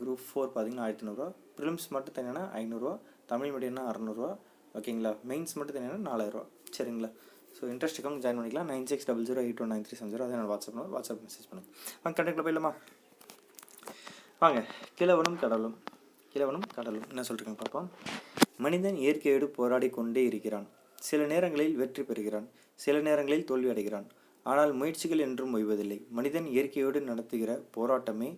குரூப் 0.00 0.24
ஃபோர் 0.28 0.50
பார்த்தீங்கன்னா 0.54 0.84
ஆயிரத்தி 0.86 1.06
நூறுரூவா 1.08 1.28
ப்ரிலிம்ஸ் 1.58 1.88
மட்டும் 1.94 2.16
தனியான 2.18 2.42
ஐநூறுரூவா 2.60 2.94
தமிழ் 3.32 3.52
மீடியம்னா 3.54 3.84
அறநூறுவா 3.92 4.30
ஓகேங்களா? 4.78 5.12
மெயின்ஸ் 5.30 5.56
மட்டும் 5.58 5.76
தனியான 5.78 6.02
நாலாயிரரூவா. 6.10 6.44
சரிங்களா? 6.76 7.10
ஸோ 7.56 7.62
இன்ட்ரெஸ்ட் 7.72 7.96
இருக்கவங்க 7.96 8.22
ஜாயின் 8.24 8.38
பண்ணிக்கலாம். 8.38 8.68
Nine 8.72 8.86
six 8.90 9.08
double 9.08 9.26
zero 9.28 9.40
eight 9.46 9.62
one 9.64 9.72
nine 9.72 9.84
three 9.86 9.96
seven 10.00 10.12
zero 10.14 10.24
அதை 10.26 10.36
நான் 10.40 10.50
வாட்ஸ்அப் 10.52 10.76
நம்பர் 10.76 10.94
வாட்ஸ்அப் 10.96 11.22
மெசேஜ் 11.26 11.48
பண்ணுங்கள் 11.50 11.72
வாங்க 12.02 12.14
கண்டக்டில் 12.18 12.46
போயிடலாமா? 12.46 12.72
வாங்க 14.42 14.60
கிழவனும் 15.00 15.38
கடலும். 15.44 15.76
கிழவனும் 16.34 16.66
கடலும். 16.76 17.06
என்ன 17.12 17.22
சொல்கிறீங்க 17.28 17.56
பார்ப்போம். 17.62 17.88
மனிதன் 18.64 18.96
இயற்கையோடு 19.04 19.46
போராடி 19.58 19.88
கொண்டே 19.96 20.22
இருக்கிறான். 20.30 20.66
சில 20.98 21.20
நேரங்களில் 21.32 21.76
வெற்றி 21.80 22.02
பெறுகிறான் 22.08 22.48
சில 22.84 22.96
நேரங்களில் 23.06 23.46
தோல்வி 23.50 23.68
அடைகிறான் 23.72 24.06
ஆனால் 24.46 24.72
முயற்சிகள் 24.80 25.24
என்றும் 25.26 25.54
ஓய்வதில்லை. 25.56 25.98
மனிதன் 26.18 26.46
இயற்கையோடு 26.54 27.00
நடத்துகிற 27.10 27.50
போராட்டமே 27.76 28.30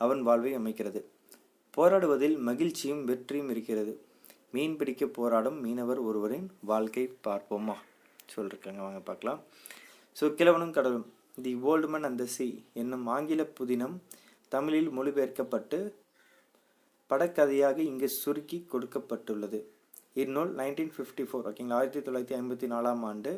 அவன் 0.00 0.22
வாழ்வை 0.28 0.52
அமைக்கிறது. 0.60 1.00
போராடுவதில் 1.74 2.36
மகிழ்ச்சியும் 2.48 3.02
வெற்றியும் 3.10 3.50
இருக்கிறது. 3.54 3.92
மீன் 4.54 4.76
பிடிக்க 4.80 5.04
போராடும் 5.18 5.58
மீனவர் 5.64 6.00
ஒருவரின் 6.08 6.46
வாழ்க்கை 6.70 7.04
பார்ப்போமா? 7.26 7.76
சொல்லிருக்காங்க. 8.34 8.80
வாங்க 8.86 9.00
பார்க்கலாம். 9.10 9.40
ஸோ 10.16 10.24
கிழவனும் 10.38 10.74
கடலும் 10.76 11.06
தி 11.44 11.52
ஓல்டுமன் 11.70 12.08
அந்த 12.08 12.24
சி 12.34 12.46
என்னும் 12.80 13.06
ஆங்கில 13.14 13.42
புதினம் 13.58 13.96
தமிழில் 14.52 14.90
மொழிபெயர்க்கப்பட்டு 14.96 15.78
படக்கதையாக 17.14 17.78
இங்கு 17.90 18.10
சுருக்கி 18.20 18.60
கொடுக்கப்பட்டுள்ளது. 18.72 19.60
இந்நூல் 20.22 20.52
நைன்டீன் 20.58 20.90
ஃபிஃப்டி 20.94 21.24
ஃபோர் 21.28 21.46
ஓகேங்களா? 21.50 21.78
ஆயிரத்தி 21.78 22.00
தொள்ளாயிரத்தி 22.06 22.34
ஐம்பத்தி 22.40 22.66
நாலாம் 22.72 23.02
ஆண்டு 23.08 23.32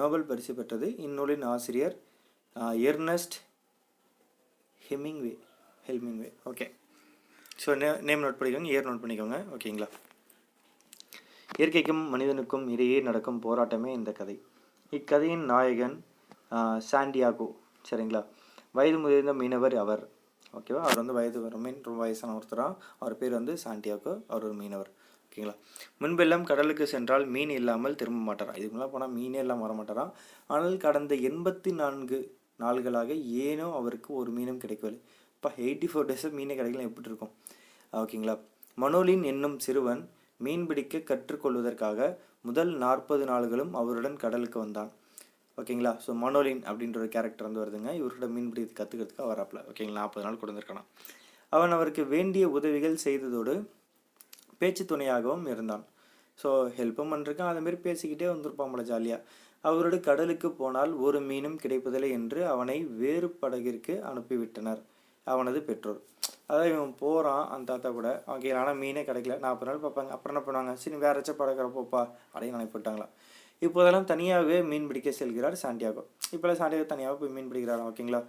நோபல் 0.00 0.24
பரிசு 0.30 0.52
பெற்றது. 0.56 0.88
இந்நூலின் 1.04 1.44
ஆசிரியர் 1.52 1.94
எர்னஸ்ட் 2.88 3.36
ஹெமிங்வே 4.88 5.32
ஹெல்மிங்வே. 5.86 6.28
ஓகே. 6.50 6.66
ஸோ 7.62 7.70
நே 7.82 7.88
நேம் 8.08 8.22
நோட் 8.24 8.38
பண்ணிக்கோங்க 8.38 8.70
இயர் 8.72 8.86
நோட் 8.88 9.02
பண்ணிக்கோங்க 9.02 9.38
ஓகேங்களா? 9.56 9.88
இயற்கைக்கும் 11.58 12.02
மனிதனுக்கும் 12.14 12.66
இடையே 12.74 12.98
நடக்கும் 13.08 13.40
போராட்டமே 13.46 13.90
இந்த 13.98 14.12
கதை. 14.20 14.36
இக்கதையின் 14.98 15.44
நாயகன் 15.52 15.96
சாண்டியாகோ 16.90 17.48
சரிங்களா? 17.88 18.22
வயது 18.78 18.98
முதிர்ந்த 19.04 19.34
மீனவர் 19.40 19.76
அவர். 19.84 20.04
ஓகேவா? 20.54 20.80
அவர் 20.86 21.00
வந்து 21.02 21.12
வயது 21.12 21.58
மீன் 21.66 21.80
ரொம்ப 21.82 21.98
வயசான 22.04 22.34
ஒருத்தராக 22.38 22.74
அவர் 22.98 23.16
பேர் 23.20 23.38
வந்து 23.38 23.54
சாண்டியாக்கோ 23.64 24.14
அவர் 24.28 24.46
ஒரு 24.48 24.54
மீனவர். 24.54 24.90
ஓகேங்களா? 25.26 25.54
முன்பெல்லாம் 26.02 26.42
கடலுக்கு 26.42 26.86
சென்றால் 26.86 27.26
மீன் 27.26 27.50
இல்லாமல் 27.50 27.94
திரும்ப 27.94 28.20
மாட்டாராம் 28.28 28.56
இதுக்கு 28.58 28.74
முன்னாடி 28.76 28.92
போனால் 28.94 29.10
மீனே 29.10 29.38
இல்லாமல் 29.38 29.66
வர 29.66 29.74
மாட்டாராம் 29.80 30.12
ஆனால் 30.46 30.76
கடந்த 30.76 31.14
எண்பத்தி 31.14 31.72
நான்கு 31.72 32.18
நாள்களாக 32.62 33.10
ஏனோ 33.46 33.66
அவருக்கு 33.72 34.14
ஒரு 34.14 34.30
மீனும் 34.30 34.62
கிடைக்கவில்லை. 34.62 35.02
இப்போ 35.34 35.50
எயிட்டி 35.64 35.88
ஃபோர் 35.90 36.08
டேஸில் 36.10 36.36
மீனே 36.38 36.54
கிடைக்கல 36.60 36.86
எப்படி 36.90 37.08
இருக்கும்? 37.10 37.32
ஓகேங்களா? 37.92 38.38
மனோலின் 38.78 39.22
என்னும் 39.22 39.58
சிறுவன் 39.58 40.08
மீன் 40.36 40.66
பிடிக்க 40.66 40.98
கற்றுக்கொள்வதற்காக 40.98 42.16
முதல் 42.40 42.72
நாற்பது 42.76 43.24
நாள்களும் 43.24 43.72
அவருடன் 43.72 44.16
கடலுக்கு 44.16 44.58
வந்தான். 44.58 44.90
ஓகேங்களா? 45.60 45.92
ஸோ 46.04 46.10
மனோலின் 46.24 46.62
அப்படின்ற 46.68 46.98
ஒரு 47.02 47.08
கேரக்டர் 47.14 47.46
வந்து 47.46 47.62
வருதுங்க. 47.62 47.90
இவர்கிட்ட 48.00 48.26
மீன் 48.34 48.50
பிடிக்க 48.50 48.72
கற்றுக்கிறதுக்கு 48.80 49.30
வராப்புல 49.32 49.60
ஓகேங்களா? 49.70 50.00
நாற்பது 50.02 50.24
நாள் 50.26 50.38
கொண்டு 50.40 50.52
வந்திருக்கானாம் 50.52 50.88
அவன் 51.52 51.74
அவருக்கு 51.76 52.02
வேண்டிய 52.14 52.44
உதவிகள் 52.56 53.02
செய்ததோடு 53.06 53.54
பேச்சு 54.60 54.84
துணையாகவும் 54.92 55.46
இருந்தான். 55.52 55.84
ஸோ 56.38 56.48
ஹெல்ப்பும் 56.78 57.12
பண்ணிருக்கான். 57.12 57.50
அதே 57.52 57.74
பேசிக்கிட்டே 57.86 58.28
வந்திருப்பான் 58.32 58.90
ஜாலியாக 58.92 59.24
அவரோடு 59.64 59.96
கடலுக்கு 60.08 60.48
போனால் 60.60 60.92
ஒரு 61.06 61.20
மீனும் 61.28 61.58
கிடைப்பதில்லை 61.62 62.10
என்று 62.18 62.40
அவனை 62.52 62.76
வேறு 63.00 63.28
படகிற்கு 63.40 63.94
அனுப்பிவிட்டனர். 64.10 64.82
அவனது 65.26 65.60
பெற்றோர். 65.68 65.98
அதாவது 66.48 66.68
இவன் 66.72 66.92
போகிறான் 67.00 67.44
அந்த 67.54 67.66
தாத்தா 67.70 67.90
கூட. 67.96 68.10
ஓகே 68.34 68.50
ஆனால் 68.58 68.78
மீனே 68.82 69.02
கிடைக்கல. 69.08 69.34
நாற்பது 69.44 69.68
நாள் 69.70 69.82
பார்ப்பாங்க. 69.84 70.12
அப்புறம் 70.14 70.32
என்ன 70.34 70.42
பண்ணுவாங்க? 70.46 70.74
சரி 70.82 70.96
வேற 71.04 71.14
ஏதாச்சும் 71.14 71.40
படகிற 71.40 71.66
போப்பா 71.78 72.02
அப்படின்னு 72.32 72.58
அனுப்பிவிட்டாங்களா 72.58 73.08
இப்போதெல்லாம் 73.66 74.08
தனியாகவே 74.10 74.58
மீன் 74.70 74.86
பிடிக்க 74.88 75.10
செல்கிறார் 75.20 75.56
சாண்டியாகோ. 75.62 76.02
இப்போல்லாம் 76.34 76.60
சாண்டியாகோ 76.60 76.86
தனியாக 76.92 77.14
போய் 77.20 77.32
மீன் 77.36 77.48
பிடிக்கிறாரா 77.50 77.84
ஓகேங்களா? 77.90 78.20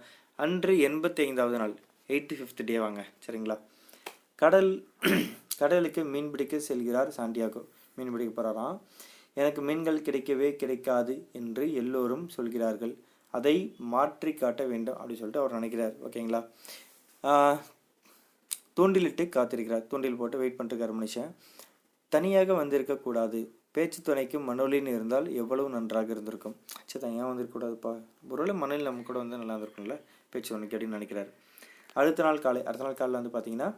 அன்று 0.44 0.72
எண்பத்தி 0.88 1.20
ஐந்தாவது 1.26 1.58
நாள் 1.62 1.74
எயிட்டி 2.14 2.34
ஃபிஃப்த் 2.38 2.62
டே 2.70 2.76
வாங்க 2.84 3.00
சரிங்களா? 3.24 3.56
கடல் 4.42 4.72
கடலுக்கு 5.60 6.02
மீன் 6.14 6.30
பிடிக்க 6.32 6.56
செல்கிறார் 6.68 7.10
சாண்டியாகோ. 7.18 7.62
மீன் 7.96 8.12
பிடிக்க 8.14 8.30
போகிறாராம் 8.36 8.78
எனக்கு 9.40 9.60
மீன்கள் 9.68 10.04
கிடைக்கவே 10.06 10.48
கிடைக்காது 10.60 11.14
என்று 11.40 11.64
எல்லோரும் 11.80 12.24
சொல்கிறார்கள். 12.36 12.94
அதை 13.34 13.56
மாற்றி 13.92 14.32
காட்ட 14.34 14.62
வேண்டும் 14.72 14.96
அப்படின்னு 14.98 15.20
சொல்லிட்டு 15.20 15.42
அவர் 15.42 15.56
நினைக்கிறார் 15.58 15.94
ஓகேங்களா? 16.06 16.40
தூண்டிலிட்டு 18.76 19.24
காத்திருக்கிறார். 19.36 19.86
தூண்டில் 19.90 20.20
போட்டு 20.20 20.42
வெயிட் 20.42 20.58
பண்ணிருக்கார் 20.58 20.98
மனுஷன். 20.98 21.30
தனியாக 22.12 22.52
வந்திருக்கக்கூடாது 22.60 23.40
பேச்சு 23.72 24.02
துணைக்கும் 24.02 24.48
மனோலின் 24.48 24.86
இருந்தால் 24.86 25.34
எவ்வளவு 25.34 25.68
நன்றாக 25.68 26.10
இருந்திருக்கும்? 26.10 26.56
சரி 26.84 27.04
தனியாக 27.04 27.30
வந்திருக்கக்கூடாதுப்பா? 27.30 28.02
ஒருவேளை 28.28 28.54
மணல் 28.54 28.82
நம்ம 28.82 29.02
கூட 29.02 29.18
வந்து 29.18 29.36
நல்லா 29.36 29.56
இருந்திருக்கும்ல? 29.56 30.00
பேச்சு 30.28 30.50
துணைக்கு 30.50 30.78
அப்படின்னு 30.78 30.98
நினைக்கிறாரு. 30.98 31.30
அடுத்த 31.92 32.22
நாள் 32.22 32.38
காலை 32.38 32.64
அடுத்த 32.64 32.84
நாள் 32.84 32.94
காலையில் 32.94 33.30
வந்து 33.30 33.50
பார்த்தீங்கன்னா 33.50 33.74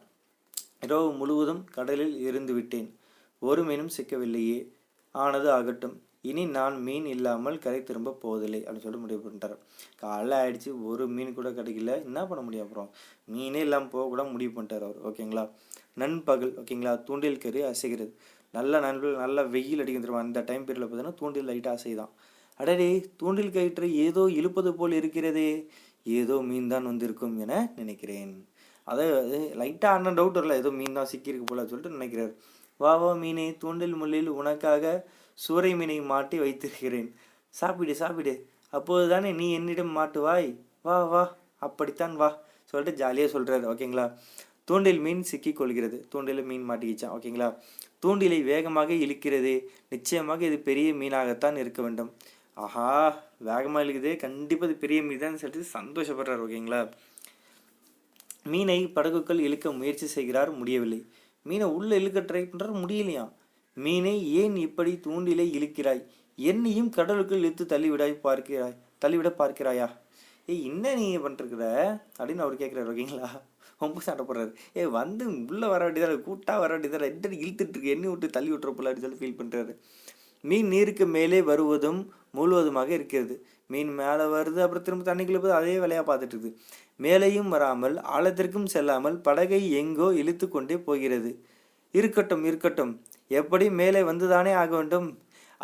இரவு 0.80 1.12
முழுவதும் 1.12 1.64
கடலில் 1.72 2.18
இருந்து 2.18 2.52
விட்டேன். 2.52 2.98
ஒரு 3.38 3.62
மீனும் 3.64 3.90
சிக்கவில்லையே. 3.96 4.66
ஆனது 5.12 5.50
ஆகட்டும். 5.50 6.02
இனி 6.22 6.44
நான் 6.46 6.82
மீன் 6.82 7.06
இல்லாமல் 7.06 7.58
கரை 7.58 7.82
திரும்ப 7.82 8.12
போவதில்லை 8.12 8.60
அப்படின்னு 8.60 8.86
சொல்லிட்டு 8.86 8.98
முடிவு 8.98 9.30
பண்ணிட்டார். 9.30 9.56
காலைல 10.02 10.34
ஆயிடுச்சு. 10.42 10.84
ஒரு 10.84 11.08
மீன் 11.08 11.34
கூட 11.34 11.50
கிடைக்கல. 11.50 12.02
என்ன 12.04 12.26
பண்ண 12.26 12.44
முடியும் 12.44 12.66
அப்புறம்? 12.66 12.90
மீனே 13.24 13.60
இல்லாமல் 13.60 13.88
போக 13.88 14.08
கூட 14.08 14.24
முடிவு 14.24 14.62
பண்ணிட்டார் 14.62 14.82
அவர். 14.82 15.06
ஓகேங்களா? 15.08 15.50
நண்பகல் 15.94 16.54
ஓகேங்களா? 16.54 17.02
தூண்டில் 17.02 17.38
கறி 17.38 17.62
அசைகிறது. 17.62 18.14
நல்ல 18.54 18.80
நண்பர்கள் 18.86 19.22
நல்ல 19.24 19.42
வெயில் 19.54 19.82
அடிக்கும் 19.82 20.04
தெரியுமா? 20.04 20.24
அந்த 20.26 20.40
டைம் 20.48 20.64
பீரியடில் 20.66 20.86
பார்த்தீங்கன்னா 20.86 21.18
தூண்டில் 21.20 21.48
லைட்டாக 21.50 21.78
அசைதான் 21.78 22.12
அடடே 22.60 22.88
தூண்டில் 23.20 23.54
கயிற்று 23.56 23.86
ஏதோ 24.06 24.22
இழுப்பது 24.38 24.70
போல் 24.78 24.94
இருக்கிறதே 25.00 25.50
ஏதோ 26.18 26.36
மீன் 26.48 26.70
தான் 26.72 26.88
வந்திருக்கும் 26.90 27.36
என 27.44 27.52
நினைக்கிறேன். 27.80 28.32
அதாவது 28.86 29.38
லைட்டாக 29.60 29.96
அண்ணன் 29.96 30.18
டவுட் 30.18 30.38
வரல 30.38 30.56
ஏதோ 30.62 30.70
மீன் 30.80 30.96
தான் 30.98 31.10
சிக்கியிருக்கு 31.12 31.46
போல 31.50 31.64
சொல்லிட்டு 31.70 31.96
நினைக்கிறார். 31.96 32.32
வா 32.80 32.92
வா 33.02 33.10
மீனே 33.22 33.46
தூண்டில் 33.62 33.96
முள்ளில் 34.00 34.30
உனக்காக 34.40 34.84
சூறை 35.38 35.72
மீனை 35.80 35.98
மாட்டி 36.12 36.36
வைத்திருக்கிறேன். 36.44 37.08
சாப்பிடு 37.54 37.94
சாப்பிடு. 38.02 38.34
அப்போதுதானே 38.72 39.30
நீ 39.40 39.46
என்னிடம் 39.58 39.92
மாட்டுவாய். 39.98 40.50
வா 40.86 40.96
வா 41.12 41.22
அப்படித்தான் 41.66 42.14
வா 42.22 42.30
சொல்லிட்டு 42.70 43.00
ஜாலியாக 43.00 43.30
சொல்கிறாரு 43.34 43.64
ஓகேங்களா 43.72 44.06
தூண்டில் 44.68 45.00
மீன் 45.06 45.22
சிக்கிக் 45.30 45.58
கொள்கிறது 45.60 45.96
தூண்டில் 46.12 46.42
மீன் 46.50 46.68
மாட்டிக்கிச்சான் 46.70 47.14
ஓகேங்களா 47.16 47.48
தூண்டிலை 48.02 48.38
வேகமாக 48.50 48.92
இழுக்கிறது. 49.04 49.54
நிச்சயமாக 49.92 50.40
இது 50.50 50.58
பெரிய 50.68 50.88
மீனாகத்தான் 51.00 51.58
இருக்க 51.62 51.80
வேண்டும். 51.86 52.10
ஆஹா 52.64 52.88
வேகமாக 53.48 53.84
இழுக்குது. 53.84 54.10
கண்டிப்பாக 54.24 54.68
இது 54.70 54.76
பெரிய 54.84 54.98
மீன் 55.08 55.22
தான் 55.24 55.40
சொல்லிட்டு 55.42 55.74
சந்தோஷப்படுறார் 55.76 56.42
ஓகேங்களா? 56.46 56.80
மீனை 58.52 58.78
படகுக்குள் 58.96 59.44
இழுக்க 59.46 59.72
முயற்சி 59.80 60.06
செய்கிறார் 60.16 60.50
முடியவில்லை. 60.60 61.00
மீனை 61.46 61.66
உள்ளே 61.76 61.94
இழுக்க 62.02 62.20
ட்ரை 62.30 62.42
பண்ணுறார் 62.48 62.80
முடியலையா 62.82 63.24
மீனை 63.76 64.16
ஏன் 64.40 64.56
இப்படி 64.66 64.92
தூண்டிலை 65.04 65.46
இழுக்கிறாய்? 65.58 66.02
என்னையும் 66.38 66.90
கடலுக்குள் 66.96 67.42
இழுத்து 67.42 67.64
தள்ளிவிடாய் 67.72 68.14
பார்க்கிறாய் 68.26 68.76
தள்ளிவிட 69.02 69.30
பார்க்கிறாயா? 69.40 69.88
ஏய் 70.48 70.64
என்ன 70.68 70.94
நீ 70.98 71.06
பண்ணிருக்கிற 71.24 71.64
அப்படின்னு 72.18 72.44
அவர் 72.46 72.60
கேட்குறாரு 72.62 72.92
ஓகேங்களா? 72.92 73.30
ரொம்ப 73.84 74.00
சண்டை 74.06 74.24
போடுறாரு. 74.28 74.52
ஏ 74.78 74.84
வந்து 74.98 75.24
உள்ளே 75.52 75.66
வர 75.74 75.80
வேண்டியதான 75.86 76.20
கூட்டாக 76.28 76.62
வர 76.64 76.70
வேண்டியதான 76.74 77.04
ரெண்டு 77.08 77.36
இழுத்துட்டுருக்கு 77.44 77.94
எண்ணி 77.94 78.08
விட்டு 78.12 78.34
தள்ளி 78.36 78.52
விட்டுறப்பல 78.52 78.90
அப்படின்னு 78.90 79.08
சொல்லி 79.08 79.22
ஃபீல் 79.22 79.40
பண்ணுறாரு 79.40 79.74
மீன் 80.44 80.70
நீருக்கு 80.74 81.04
மேலே 81.16 81.40
வருவதும் 81.50 82.00
முழுவதுமாக 82.36 82.90
இருக்கிறது. 82.98 83.34
மீன் 83.72 83.90
மேலே 83.98 84.24
வருது 84.34 84.60
அப்புறம் 84.64 84.84
திரும்ப 84.86 85.04
தண்ணிக்குள்ள 85.08 85.40
போது 85.40 85.52
அதே 85.58 85.74
வேலையாக 85.82 86.04
பார்த்துட்டு 86.08 86.34
இருக்குது. 86.34 86.56
மேலேயும் 87.04 87.50
வராமல் 87.54 87.94
ஆழத்திற்கும் 88.16 88.70
செல்லாமல் 88.74 89.16
படகை 89.26 89.60
எங்கோ 89.80 90.08
இழுத்து 90.20 90.46
கொண்டே 90.48 90.76
போகிறது. 90.88 91.30
இருக்கட்டும் 91.94 92.44
இருக்கட்டும். 92.50 92.92
எப்படி 93.40 93.66
மேலே 93.80 94.00
வந்துதானே 94.10 94.52
ஆக 94.62 94.70
வேண்டும்? 94.76 95.08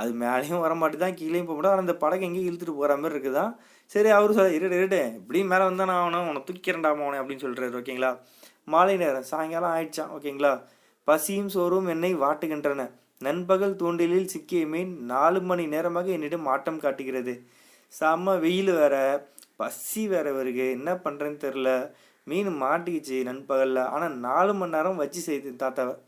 அது 0.01 0.11
மேலேயும் 0.23 0.63
வர 0.65 0.75
தான் 1.05 1.17
கீழேயும் 1.21 1.49
போக 1.49 1.59
மாட்டேன் 1.59 1.83
அந்த 1.85 1.95
படகு 2.03 2.27
எங்கேயும் 2.27 2.49
இழுத்துட்டு 2.51 2.75
போகிற 2.81 2.97
மாதிரி 3.03 3.15
இருக்குதான் 3.15 3.53
சரி 3.89 4.09
அவரு 4.09 4.35
சொல்ல 4.35 4.57
இருடு 4.57 4.71
இருடு. 4.71 5.15
இப்படியும் 5.15 5.49
மேலே 5.49 5.63
வந்தானே 5.63 5.97
ஆகணும் 5.97 6.27
உன்னை 6.27 6.45
தூக்கிறண்டா 6.47 6.87
அவனை 6.87 7.19
அப்படின்னு 7.19 7.41
சொல்கிறாரு 7.41 7.77
ஓகேங்களா? 7.79 8.19
மாலை 8.65 8.97
நேரம் 8.97 9.23
சாயங்காலம் 9.23 9.71
ஆயிடுச்சான் 9.71 10.13
ஓகேங்களா? 10.21 10.63
பசியும் 11.05 11.49
சோறும் 11.49 11.87
என்னை 11.87 12.17
வாட்டுகின்றன. 12.17 12.91
நண்பகல் 13.19 13.77
தூண்டிலில் 13.77 14.25
சிக்கிய 14.25 14.67
மீன் 14.67 15.05
நாலு 15.05 15.43
மணி 15.43 15.67
நேரமாக 15.67 16.09
என்னிடம் 16.09 16.47
ஆட்டம் 16.47 16.81
காட்டுகிறது. 16.81 17.43
செம்ம 18.01 18.41
வெயில் 18.41 18.73
வேற 18.73 19.27
பசி 19.57 20.09
வேற 20.09 20.33
வருது. 20.33 20.71
என்ன 20.71 20.95
பண்ணுறேன்னு 20.95 21.41
தெரில 21.45 21.93
மீன் 22.25 22.63
மாட்டிக்கிச்சு 22.63 23.23
நண்பகலில். 23.23 23.77
ஆனால் 23.77 24.17
நாலு 24.17 24.55
மணி 24.55 24.71
நேரம் 24.71 24.97
வச்சு 24.97 25.21
செய்து 25.21 25.67
தாத்தாவை. 25.67 25.99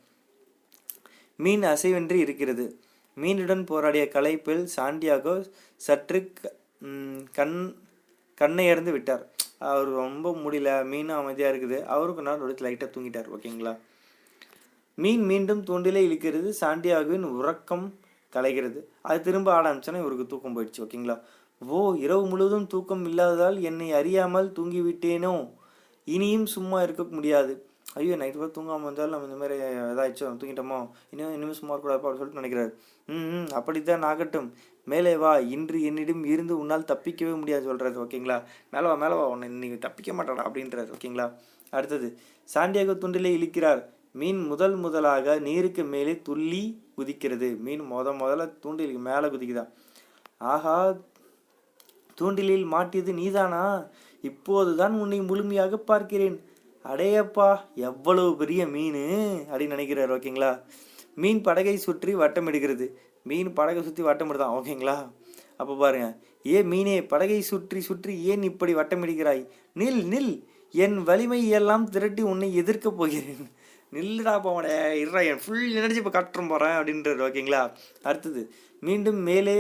மீன் 1.37 1.63
அசைவின்றி 1.63 2.15
இருக்கிறது. 2.15 2.81
மீனுடன் 3.17 3.67
போராடிய 3.67 4.09
களைப்பில் 4.13 4.69
சாண்டியாகோ 4.77 5.51
சற்று 5.77 6.33
க- 6.43 6.59
கண் 7.33 7.75
கண்ணை 8.35 8.67
இறந்து 8.67 8.93
விட்டார். 8.93 9.29
அவர் 9.59 9.89
ரொம்ப 9.89 10.33
முடியல 10.33 10.71
மீனும் 10.93 11.17
அமைதியாக 11.17 11.57
இருக்குது. 11.57 11.85
அவருக்கு 11.85 12.23
நாள் 12.23 12.41
எடுத்து 12.41 12.67
லைட்டாக 12.67 12.91
தூங்கிட்டார் 12.95 13.29
ஓகேங்களா? 13.37 13.77
மீன் 14.95 15.25
மீண்டும் 15.25 15.65
தூண்டிலே 15.65 16.01
இழுக்கிறது 16.09 16.53
சாண்டியாகுவின் 16.61 17.23
உறக்கம் 17.23 17.95
கலைகிறது. 18.33 18.81
அது 19.03 19.21
திரும்ப 19.21 19.53
ஆட 19.53 19.75
ஆரம்பிச்சோன்னா 19.75 19.97
இவருக்கு 19.97 20.27
தூக்கம் 20.27 20.57
போயிடுச்சு 20.57 20.81
ஓகேங்களா? 20.81 21.21
ஓ 21.59 21.95
இரவு 21.95 22.27
முழுவதும் 22.27 22.67
தூக்கம் 22.67 23.05
இல்லாததால் 23.05 23.61
என்னை 23.61 23.93
அறியாமல் 23.93 24.51
தூங்கிவிட்டேனோ? 24.51 25.51
இனியும் 26.05 26.47
சும்மா 26.47 26.83
இருக்க 26.83 27.03
முடியாது. 27.03 27.70
ஐயோ 27.97 28.17
நைட் 28.17 28.37
வரை 28.41 28.51
தூங்காமல் 28.57 28.87
இருந்தாலும் 28.87 29.15
நம்ம 29.15 29.29
இந்த 29.29 29.39
மாதிரி 29.41 29.55
ஏதாச்சும் 29.93 30.37
தூங்கிட்டோமோ 30.41 30.91
இன்னும் 31.13 31.33
இன்னும் 31.37 31.57
சும்மா 31.59 31.75
இருக்கக்கூடாது 31.75 32.01
அப்படின்னு 32.01 32.21
சொல்லிட்டு 32.21 32.41
நினைக்கிறாரு. 32.41 32.71
ம் 33.09 33.49
அப்படித்தான் 33.59 34.03
ஆகட்டும் 34.03 34.55
மேலே 34.85 35.17
வா 35.17 35.39
இன்று 35.39 35.83
என்னிடம் 35.83 36.25
இருந்து 36.25 36.59
உன்னால் 36.59 36.87
தப்பிக்கவே 36.93 37.39
முடியாது 37.39 37.65
சொல்கிறாரு 37.71 37.99
ஓகேங்களா? 38.05 38.43
மேலே 38.71 38.87
வா 38.87 38.95
மேலே 38.95 39.15
வா 39.15 39.27
உன்னை 39.27 39.49
இன்னைக்கு 39.49 39.79
தப்பிக்க 39.79 40.13
மாட்டாடா 40.13 40.45
அப்படின்றாரு 40.49 40.95
ஓகேங்களா? 40.97 41.27
அடுத்தது 41.71 42.19
சாண்டியாக 42.55 42.93
துண்டிலே 42.93 43.33
இழுக்கிறார். 43.39 43.83
மீன் 44.13 44.41
முதல் 44.47 44.77
முதலாக 44.77 45.39
நீருக்கு 45.39 45.85
மேலே 45.85 46.15
துள்ளி 46.23 46.63
குதிக்கிறது. 46.97 47.49
மீன் 47.59 47.83
முத 47.93 48.15
முதல்ல 48.23 48.47
தூண்டிலுக்கு 48.65 49.03
மேலே 49.11 49.27
குதிக்குதான் 49.27 49.73
ஆஹா 50.39 50.97
தூண்டிலில் 52.19 52.67
மாட்டியது 52.73 53.13
நீதானா? 53.15 53.87
இப்போதுதான் 54.23 54.93
உன்னை 54.93 55.21
முழுமையாக 55.21 55.77
பார்க்கிறேன். 55.91 56.37
அடையப்பா 56.85 57.49
எவ்வளவு 57.75 58.37
பெரிய 58.37 58.67
மீன்? 58.67 59.01
அப்படின்னு 59.51 59.75
நினைக்கிறார் 59.77 60.13
ஓகேங்களா? 60.17 60.51
மீன் 61.15 61.41
படகை 61.41 61.77
சுற்றி 61.77 62.15
வட்டம் 62.15 62.47
எடுக்கிறது 62.47 62.87
மீன் 63.23 63.53
படகை 63.53 63.83
சுற்றி 63.83 64.03
வட்டம் 64.03 64.29
எடுத்தான் 64.29 64.57
ஓகேங்களா? 64.59 65.11
அப்போ 65.57 65.75
பாருங்க. 65.75 66.19
ஏ 66.47 66.63
மீனே 66.63 67.03
படகை 67.03 67.41
சுற்றி 67.41 67.81
சுற்றி 67.81 68.23
ஏன் 68.23 68.43
இப்படி 68.43 68.75
வட்டமிடுகிறாய் 68.75 69.43
நில் 69.81 70.03
நில். 70.05 70.33
என் 70.71 71.03
வலிமை 71.03 71.49
எல்லாம் 71.49 71.89
திரட்டி 71.89 72.23
உன்னை 72.23 72.63
எதிர்க்கப் 72.63 72.97
போகிறேன். 72.97 73.45
நில்லுடா 73.93 74.35
போவடே 74.43 74.75
இருடா 75.03 75.21
என் 75.31 75.41
ஃபுல் 75.45 75.75
எனர்ஜி 75.75 76.01
இப்போ 76.03 76.13
கட்டுறோம் 76.17 76.49
போகிறேன் 76.49 76.77
அப்படின்றது 76.79 77.23
ஓகேங்களா? 77.29 77.63
அடுத்தது 78.03 78.43
மீண்டும் 78.81 79.21
மேலே 79.29 79.57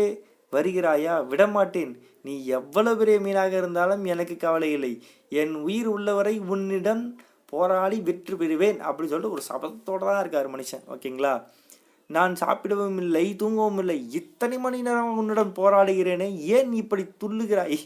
வருகிறாயா? 0.52 1.26
விடமாட்டேன். 1.26 1.92
நீ 2.22 2.34
எவ்வளவு 2.58 2.98
பெரிய 3.00 3.18
மீனாக 3.20 3.54
இருந்தாலும் 3.60 4.04
எனக்கு 4.04 4.36
கவலை 4.36 4.70
இல்லை. 4.72 4.92
என் 5.28 5.54
உயிர் 5.66 5.86
உள்ளவரை 5.86 6.34
உன்னிடம் 6.54 7.04
போராடி 7.52 7.96
வெற்றி 8.08 8.34
பெறுவேன் 8.34 8.78
அப்படின்னு 8.88 9.12
சொல்லிட்டு 9.12 9.36
ஒரு 9.36 9.42
சபதத்தோடு 9.50 10.04
தான் 10.08 10.20
இருக்கார் 10.20 10.48
மனுஷன் 10.54 10.84
ஓகேங்களா? 10.94 11.32
நான் 12.16 12.34
சாப்பிடவும் 12.34 12.98
இல்லை 13.04 13.24
தூங்கவும் 13.40 13.78
இல்லை 13.78 13.96
இத்தனை 14.20 14.58
மணி 14.58 14.78
நேரம் 14.82 15.18
உன்னிடம் 15.20 15.56
போராடுகிறேனே 15.58 16.28
ஏன் 16.56 16.72
இப்படி 16.72 17.04
துள்ளுகிறாய்? 17.24 17.78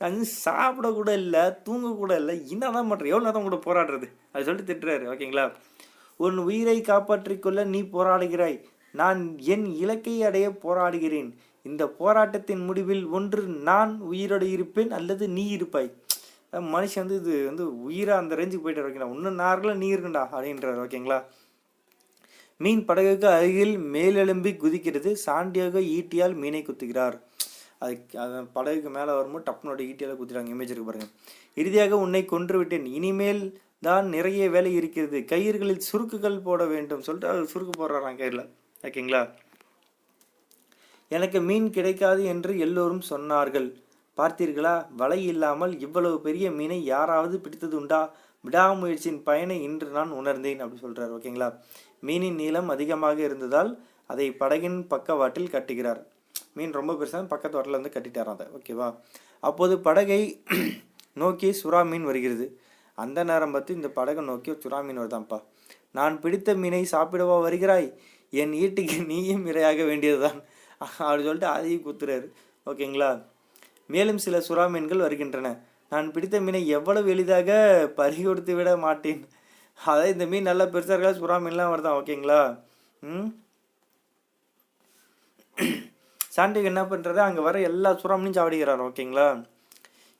நான் 0.00 0.18
சாப்பிடக்கூட 0.46 1.10
இல்லை 1.22 1.42
தூங்கக்கூட 1.66 2.12
இல்லை 2.20 2.34
இல்லை 2.34 2.50
என்னதான் 2.50 2.88
பண்ணுறேன் 2.90 3.12
எவ்வளோ 3.12 3.26
நேரம் 3.26 3.48
கூட 3.48 3.58
போராடுறது? 3.66 4.06
அது 4.32 4.44
சொல்லிட்டு 4.44 4.70
திட்டுறாரு 4.70 5.04
ஓகேங்களா? 5.12 5.44
உன் 6.16 6.38
உயிரை 6.38 6.78
காப்பாற்றிக்கொள்ள 6.80 7.64
நீ 7.64 7.82
போராடுகிறாய். 7.82 8.58
நான் 9.00 9.20
என் 9.54 9.66
இலக்கை 9.82 10.16
அடைய 10.22 10.48
போராடுகிறேன். 10.64 11.30
இந்த 11.70 11.82
போராட்டத்தின் 12.00 12.64
முடிவில் 12.68 13.04
ஒன்று 13.18 13.42
நான் 13.68 13.92
உயிரோடு 14.10 14.46
இருப்பேன் 14.56 14.92
அல்லது 14.98 15.24
நீ 15.36 15.44
இருப்பாய். 15.56 15.90
மனுஷன் 16.74 17.02
வந்து 17.04 17.16
இது 17.20 17.36
வந்து 17.48 17.64
உயிராக 17.86 18.22
அந்த 18.22 18.34
ரேஞ்சுக்கு 18.38 18.64
போயிட்டு 18.66 18.82
ஓகேங்களா? 18.82 19.08
இன்னும் 19.16 19.40
நார்லாம் 19.44 19.80
நீ 19.82 19.86
இருக்குண்டா 19.94 20.22
அப்படின்றார் 20.34 20.82
ஓகேங்களா? 20.84 21.18
மீன் 22.60 22.82
படகுக்கு 22.88 23.28
அருகில் 23.36 23.74
மேலெலும்பி 23.94 24.50
குதிக்கிறது 24.64 25.10
சாண்டியாக 25.26 25.80
ஈட்டியால் 25.96 26.34
மீனை 26.42 26.60
குத்துகிறார். 26.66 27.16
அது 27.84 27.94
அது 28.24 28.36
படகுக்கு 28.56 28.90
மேலே 28.96 29.12
வரும்போது 29.18 29.46
டப்புனோட 29.48 29.80
ஈட்டியால் 29.90 30.18
குத்துறாங்க 30.20 30.54
இமேஜ் 30.54 30.72
இருக்கு 30.72 30.88
பாருங்க. 30.90 31.08
இறுதியாக 31.60 31.98
உன்னை 32.04 32.22
கொன்று 32.34 32.56
விட்டேன் 32.60 32.86
இனிமேல் 32.98 33.42
தான் 33.86 34.06
நிறைய 34.16 34.42
வேலை 34.54 34.70
இருக்கிறது. 34.80 35.18
கயிறுகளில் 35.32 35.86
சுருக்குகள் 35.88 36.38
போட 36.48 36.62
வேண்டும் 36.74 37.04
சொல்லிட்டு 37.08 37.32
அது 37.32 37.50
சுருக்கு 37.54 37.74
போடுறாங்க 37.80 38.20
கயிறில் 38.22 38.46
ஓகேங்களா? 38.88 39.22
எனக்கு 41.10 41.40
மீன் 41.40 41.70
கிடைக்காது 41.70 42.24
என்று 42.24 42.58
எல்லோரும் 42.58 43.02
சொன்னார்கள். 43.10 43.68
பார்த்தீர்களா? 44.18 44.86
வலை 44.96 45.24
இல்லாமல் 45.24 45.80
இவ்வளவு 45.80 46.20
பெரிய 46.20 46.50
மீனை 46.50 46.84
யாராவது 46.84 47.40
பிடித்தது 47.40 47.76
உண்டா? 47.76 48.00
விடாமுயற்சியின் 48.44 49.22
பயனை 49.22 49.62
இன்று 49.62 49.88
நான் 49.90 50.10
உணர்ந்தேன் 50.10 50.60
அப்படி 50.60 50.80
சொல்கிறார் 50.80 51.10
ஓகேங்களா? 51.10 51.48
மீனின் 52.06 52.34
நீளம் 52.34 52.68
அதிகமாக 52.68 53.22
இருந்ததால் 53.22 53.70
அதை 54.06 54.30
படகின் 54.30 54.86
பக்கவாட்டில் 54.86 55.52
கட்டுகிறார். 55.54 56.00
மீன் 56.54 56.72
ரொம்ப 56.72 56.92
பெருசாக 56.92 57.26
பக்கத்து 57.26 57.56
வாட்டில் 57.56 57.78
வந்து 57.78 57.94
கட்டிட்டாராம் 57.94 58.36
அதை 58.36 58.46
ஓகேவா? 58.58 58.88
அப்போது 59.40 59.80
படகை 59.80 60.20
நோக்கி 61.22 61.48
சுறா 61.62 61.80
மீன் 61.90 62.04
வருகிறது. 62.04 62.46
அந்த 62.94 63.24
நேரம் 63.24 63.50
பார்த்து 63.50 63.74
இந்த 63.74 63.88
படகை 63.88 64.24
நோக்கி 64.24 64.50
சுறா 64.52 64.84
மீன் 64.84 64.98
வருதான்ப்பா 64.98 65.38
நான் 65.90 66.20
பிடித்த 66.20 66.54
மீனை 66.54 66.84
சாப்பிடவா 66.92 67.36
வருகிறாய்? 67.42 67.88
என் 68.32 68.52
ஈட்டுக்கு 68.52 69.06
நீயும் 69.06 69.46
இரையாக 69.46 69.86
வேண்டியதுதான். 69.86 70.38
அப்படி 70.78 71.22
சொல்லிட்டு 71.22 71.46
அதையும் 71.46 71.84
குத்துறாரு. 71.86 72.26
ஓகேங்களா? 72.66 73.22
மேலும் 73.86 74.18
சில 74.18 74.38
சுறா 74.38 74.70
மீன்கள் 74.70 74.98
வருகின்றன. 74.98 75.60
நான் 75.88 76.12
பிடித்த 76.12 76.40
மீனை 76.40 76.66
எவ்வளவு 76.66 77.10
எளிதாக 77.10 77.50
பறிகொடுத்து 77.96 78.54
விட 78.54 78.76
மாட்டேன். 78.76 79.28
அதாவது 79.74 80.12
இந்த 80.12 80.26
மீன் 80.26 80.42
நல்லா 80.42 80.64
பெருசாக 80.64 80.96
இருக்கா 80.96 81.12
சுறா 81.12 81.36
மீன்லாம் 81.44 81.72
வருதான் 81.72 82.02
ஓகேங்களா? 82.02 82.58
ம்? 83.02 83.42
சாண்டிக் 86.18 86.64
என்ன 86.64 86.82
பண்ணுறது 86.82 87.16
அங்கே 87.16 87.40
வர 87.40 87.60
எல்லா 87.60 87.92
சுறா 87.92 88.16
மீனும் 88.18 88.36
சாப்பிடுகிறார் 88.36 88.80
ஓகேங்களா? 88.80 89.44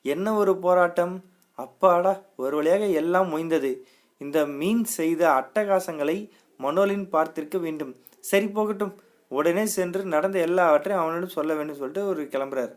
என்ன 0.03 0.35
ஒரு 0.35 0.57
போராட்டம்? 0.57 1.25
அப்பாடா 1.55 2.23
ஒரு 2.37 2.57
வழியாக 2.57 2.87
எல்லாம் 2.87 3.39
மொய்ந்தது. 3.39 3.81
இந்த 4.17 4.47
மீன் 4.47 4.85
செய்த 4.85 5.31
அட்டகாசங்களை 5.31 6.31
மனோலின் 6.61 7.09
பார்த்திருக்க 7.13 7.61
வேண்டும். 7.61 7.97
சரி 8.21 8.47
போகட்டும். 8.47 9.01
உடனே 9.29 9.67
சென்று 9.67 10.05
நடந்த 10.05 10.39
எல்லாவற்றையும் 10.39 11.03
அவனிடம் 11.03 11.29
சொல்ல 11.29 11.55
வேண்டும் 11.55 11.77
சொல்லிட்டு 11.77 12.07
ஒரு 12.07 12.23
கிளம்புறாரு. 12.23 12.75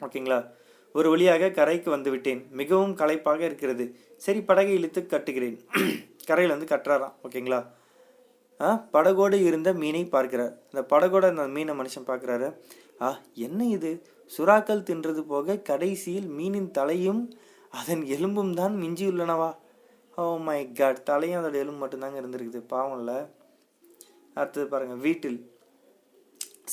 ஓகேங்களா? 0.00 0.50
ஒரு 0.92 1.10
வழியாக 1.10 1.50
கரைக்கு 1.50 1.90
வந்து 1.90 2.10
விட்டேன். 2.10 2.48
மிகவும் 2.50 2.94
களைப்பாக 2.94 3.44
இருக்கிறது. 3.44 3.96
சரி 4.16 4.42
படகை 4.42 4.74
இழுத்து 4.74 5.06
கட்டுகிறேன். 5.06 5.58
கரையில் 6.26 6.56
வந்து 6.56 6.76
கட்டுறாராம். 6.76 7.14
ஓகேங்களா? 7.22 7.66
ஆ 8.60 8.88
படகோடு 8.92 9.32
இருந்த 9.32 9.72
மீனை 9.72 10.06
பார்க்கிறார். 10.06 10.58
அந்த 10.72 10.96
படகோட 10.96 11.26
அந்த 11.26 11.46
மீனை 11.48 11.74
மனுஷன் 11.78 12.06
பார்க்குறாரு. 12.06 12.56
ஆ 13.02 13.18
என்ன 13.34 13.64
இது? 13.64 14.02
சுறாக்கள் 14.38 14.86
தின்றது 14.90 15.22
போக 15.22 15.56
கடைசியில் 15.56 16.28
மீனின் 16.28 16.70
தலையும் 16.70 17.32
அதன் 17.70 18.04
எலும்பும் 18.04 18.54
தான் 18.54 18.74
மிஞ்சியுள்ளனவா? 18.74 19.56
ஓ 20.16 20.36
மை 20.36 20.72
காட் 20.72 21.02
தலையும் 21.02 21.44
அதோட 21.44 21.54
எலும்பு 21.54 21.86
மட்டும்தாங்க 21.86 22.20
இருந்திருக்குது. 22.20 22.62
பாவம்ல 22.70 23.12
அடுத்தது 24.40 24.66
பாருங்கள் 24.72 25.02
வீட்டில். 25.06 25.38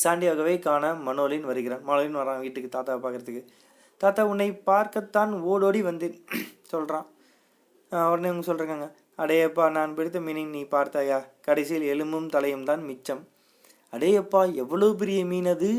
சாண்டியாகவே 0.02 0.54
காண 0.66 0.94
மனோலின் 1.08 1.48
வருகிறான். 1.50 1.84
மனோலின் 1.88 2.20
வரான் 2.22 2.44
வீட்டுக்கு 2.46 2.70
தாத்தாவை 2.76 3.00
பார்க்குறதுக்கு. 3.04 3.44
தாத்தா 4.02 4.24
உன்னை 4.32 4.50
பார்க்கத்தான் 4.72 5.32
ஓடோடி 5.52 5.80
வந்தேன் 5.90 6.18
சொல்கிறான் 6.72 7.08
உடனே 8.12 8.30
அவங்க 8.32 8.46
சொல்கிறாங்க 8.50 8.86
அடேயப்பா 9.24 9.66
நான் 9.78 9.94
பிடித்த 9.98 10.18
மீனை 10.26 10.44
நீ 10.56 10.62
பார்த்தாயா? 10.74 11.18
கடைசியில் 11.46 11.86
எலும்பும் 11.94 12.30
தலையும் 12.36 12.66
தான் 12.70 12.84
மிச்சம். 12.90 13.22
அடேயப்பா 13.94 14.42
எவ்வளோ 14.64 14.88
பெரிய 15.02 15.20
மீன் 15.26 15.50
அது? 15.54 15.70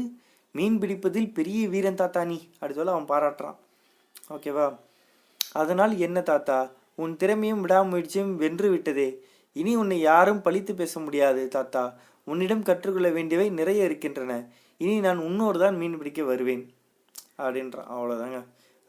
மீன் 0.55 0.79
பிடிப்பதில் 0.83 1.31
பெரிய 1.39 1.61
வீரன் 1.69 2.01
தாத்தா 2.03 2.21
நீ 2.25 2.39
அப்படி 2.55 2.77
சொல்ல 2.79 2.95
அவன் 2.95 3.11
பாராட்டுறான். 3.13 3.59
ஓகேவா? 4.35 4.67
அதனால் 5.61 5.95
என்ன 6.07 6.19
தாத்தா? 6.23 6.59
உன் 7.03 7.15
திறமையும் 7.17 7.63
விடாமுயற்சியும் 7.65 8.33
வென்று 8.43 8.69
விட்டதே. 8.71 9.09
இனி 9.61 9.73
உன்னை 9.83 9.97
யாரும் 10.11 10.43
பழித்து 10.47 10.73
பேச 10.81 10.95
முடியாது 11.07 11.43
தாத்தா. 11.57 11.83
உன்னிடம் 12.27 12.67
கற்றுக்கொள்ள 12.69 13.11
வேண்டியவை 13.17 13.47
நிறைய 13.61 13.89
இருக்கின்றன. 13.89 14.33
இனி 14.81 14.95
நான் 15.07 15.21
உன்னோடு 15.29 15.59
தான் 15.65 15.79
மீன் 15.81 15.99
பிடிக்க 16.01 16.23
வருவேன். 16.31 16.65
அப்படின்றான் 17.43 17.91
அவ்வளோதாங்க 17.95 18.39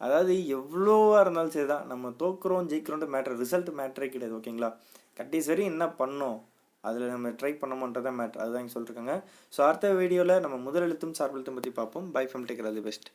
அதாவது 0.01 0.33
எவ்வளோவா 0.57 1.17
இருந்தாலும் 1.23 1.53
சரி 1.55 1.67
தான் 1.71 1.87
நம்ம 1.91 2.11
தோக்குறோம் 2.21 2.67
ஜெயிக்கிறோன்ற 2.71 3.07
மேட்ரு 3.15 3.39
ரிசல்ட் 3.41 3.71
மேட்ரே 3.79 4.07
கிடையாது 4.13 4.37
ஓகேங்களா 4.37 4.69
கடைசி 5.19 5.49
வரையும் 5.51 5.71
என்ன 5.73 5.85
பண்ணோம்? 6.01 6.37
அதில் 6.83 7.13
நம்ம 7.13 7.31
ட்ரை 7.39 7.51
பண்ணமோன்றதான் 7.61 8.19
மேட்ரு 8.19 8.41
அதுதான் 8.43 8.63
இங்கே 8.63 8.75
சொல்லியிருக்காங்க 8.75 9.15
ஸோ 9.55 9.61
அடுத்த 9.69 9.91
வீடியோவில் 10.01 10.43
நம்ம 10.45 10.59
முதலெழுத்தும் 10.67 11.17
சார்பெழுத்தும் 11.19 11.57
பற்றி 11.59 11.73
பார்ப்போம். 11.79 12.07
பை 12.17 12.25
ஃபம் 12.31 12.47
டேக்கர் 12.49 12.71
அது 12.71 12.83
பெஸ்ட் 12.87 13.09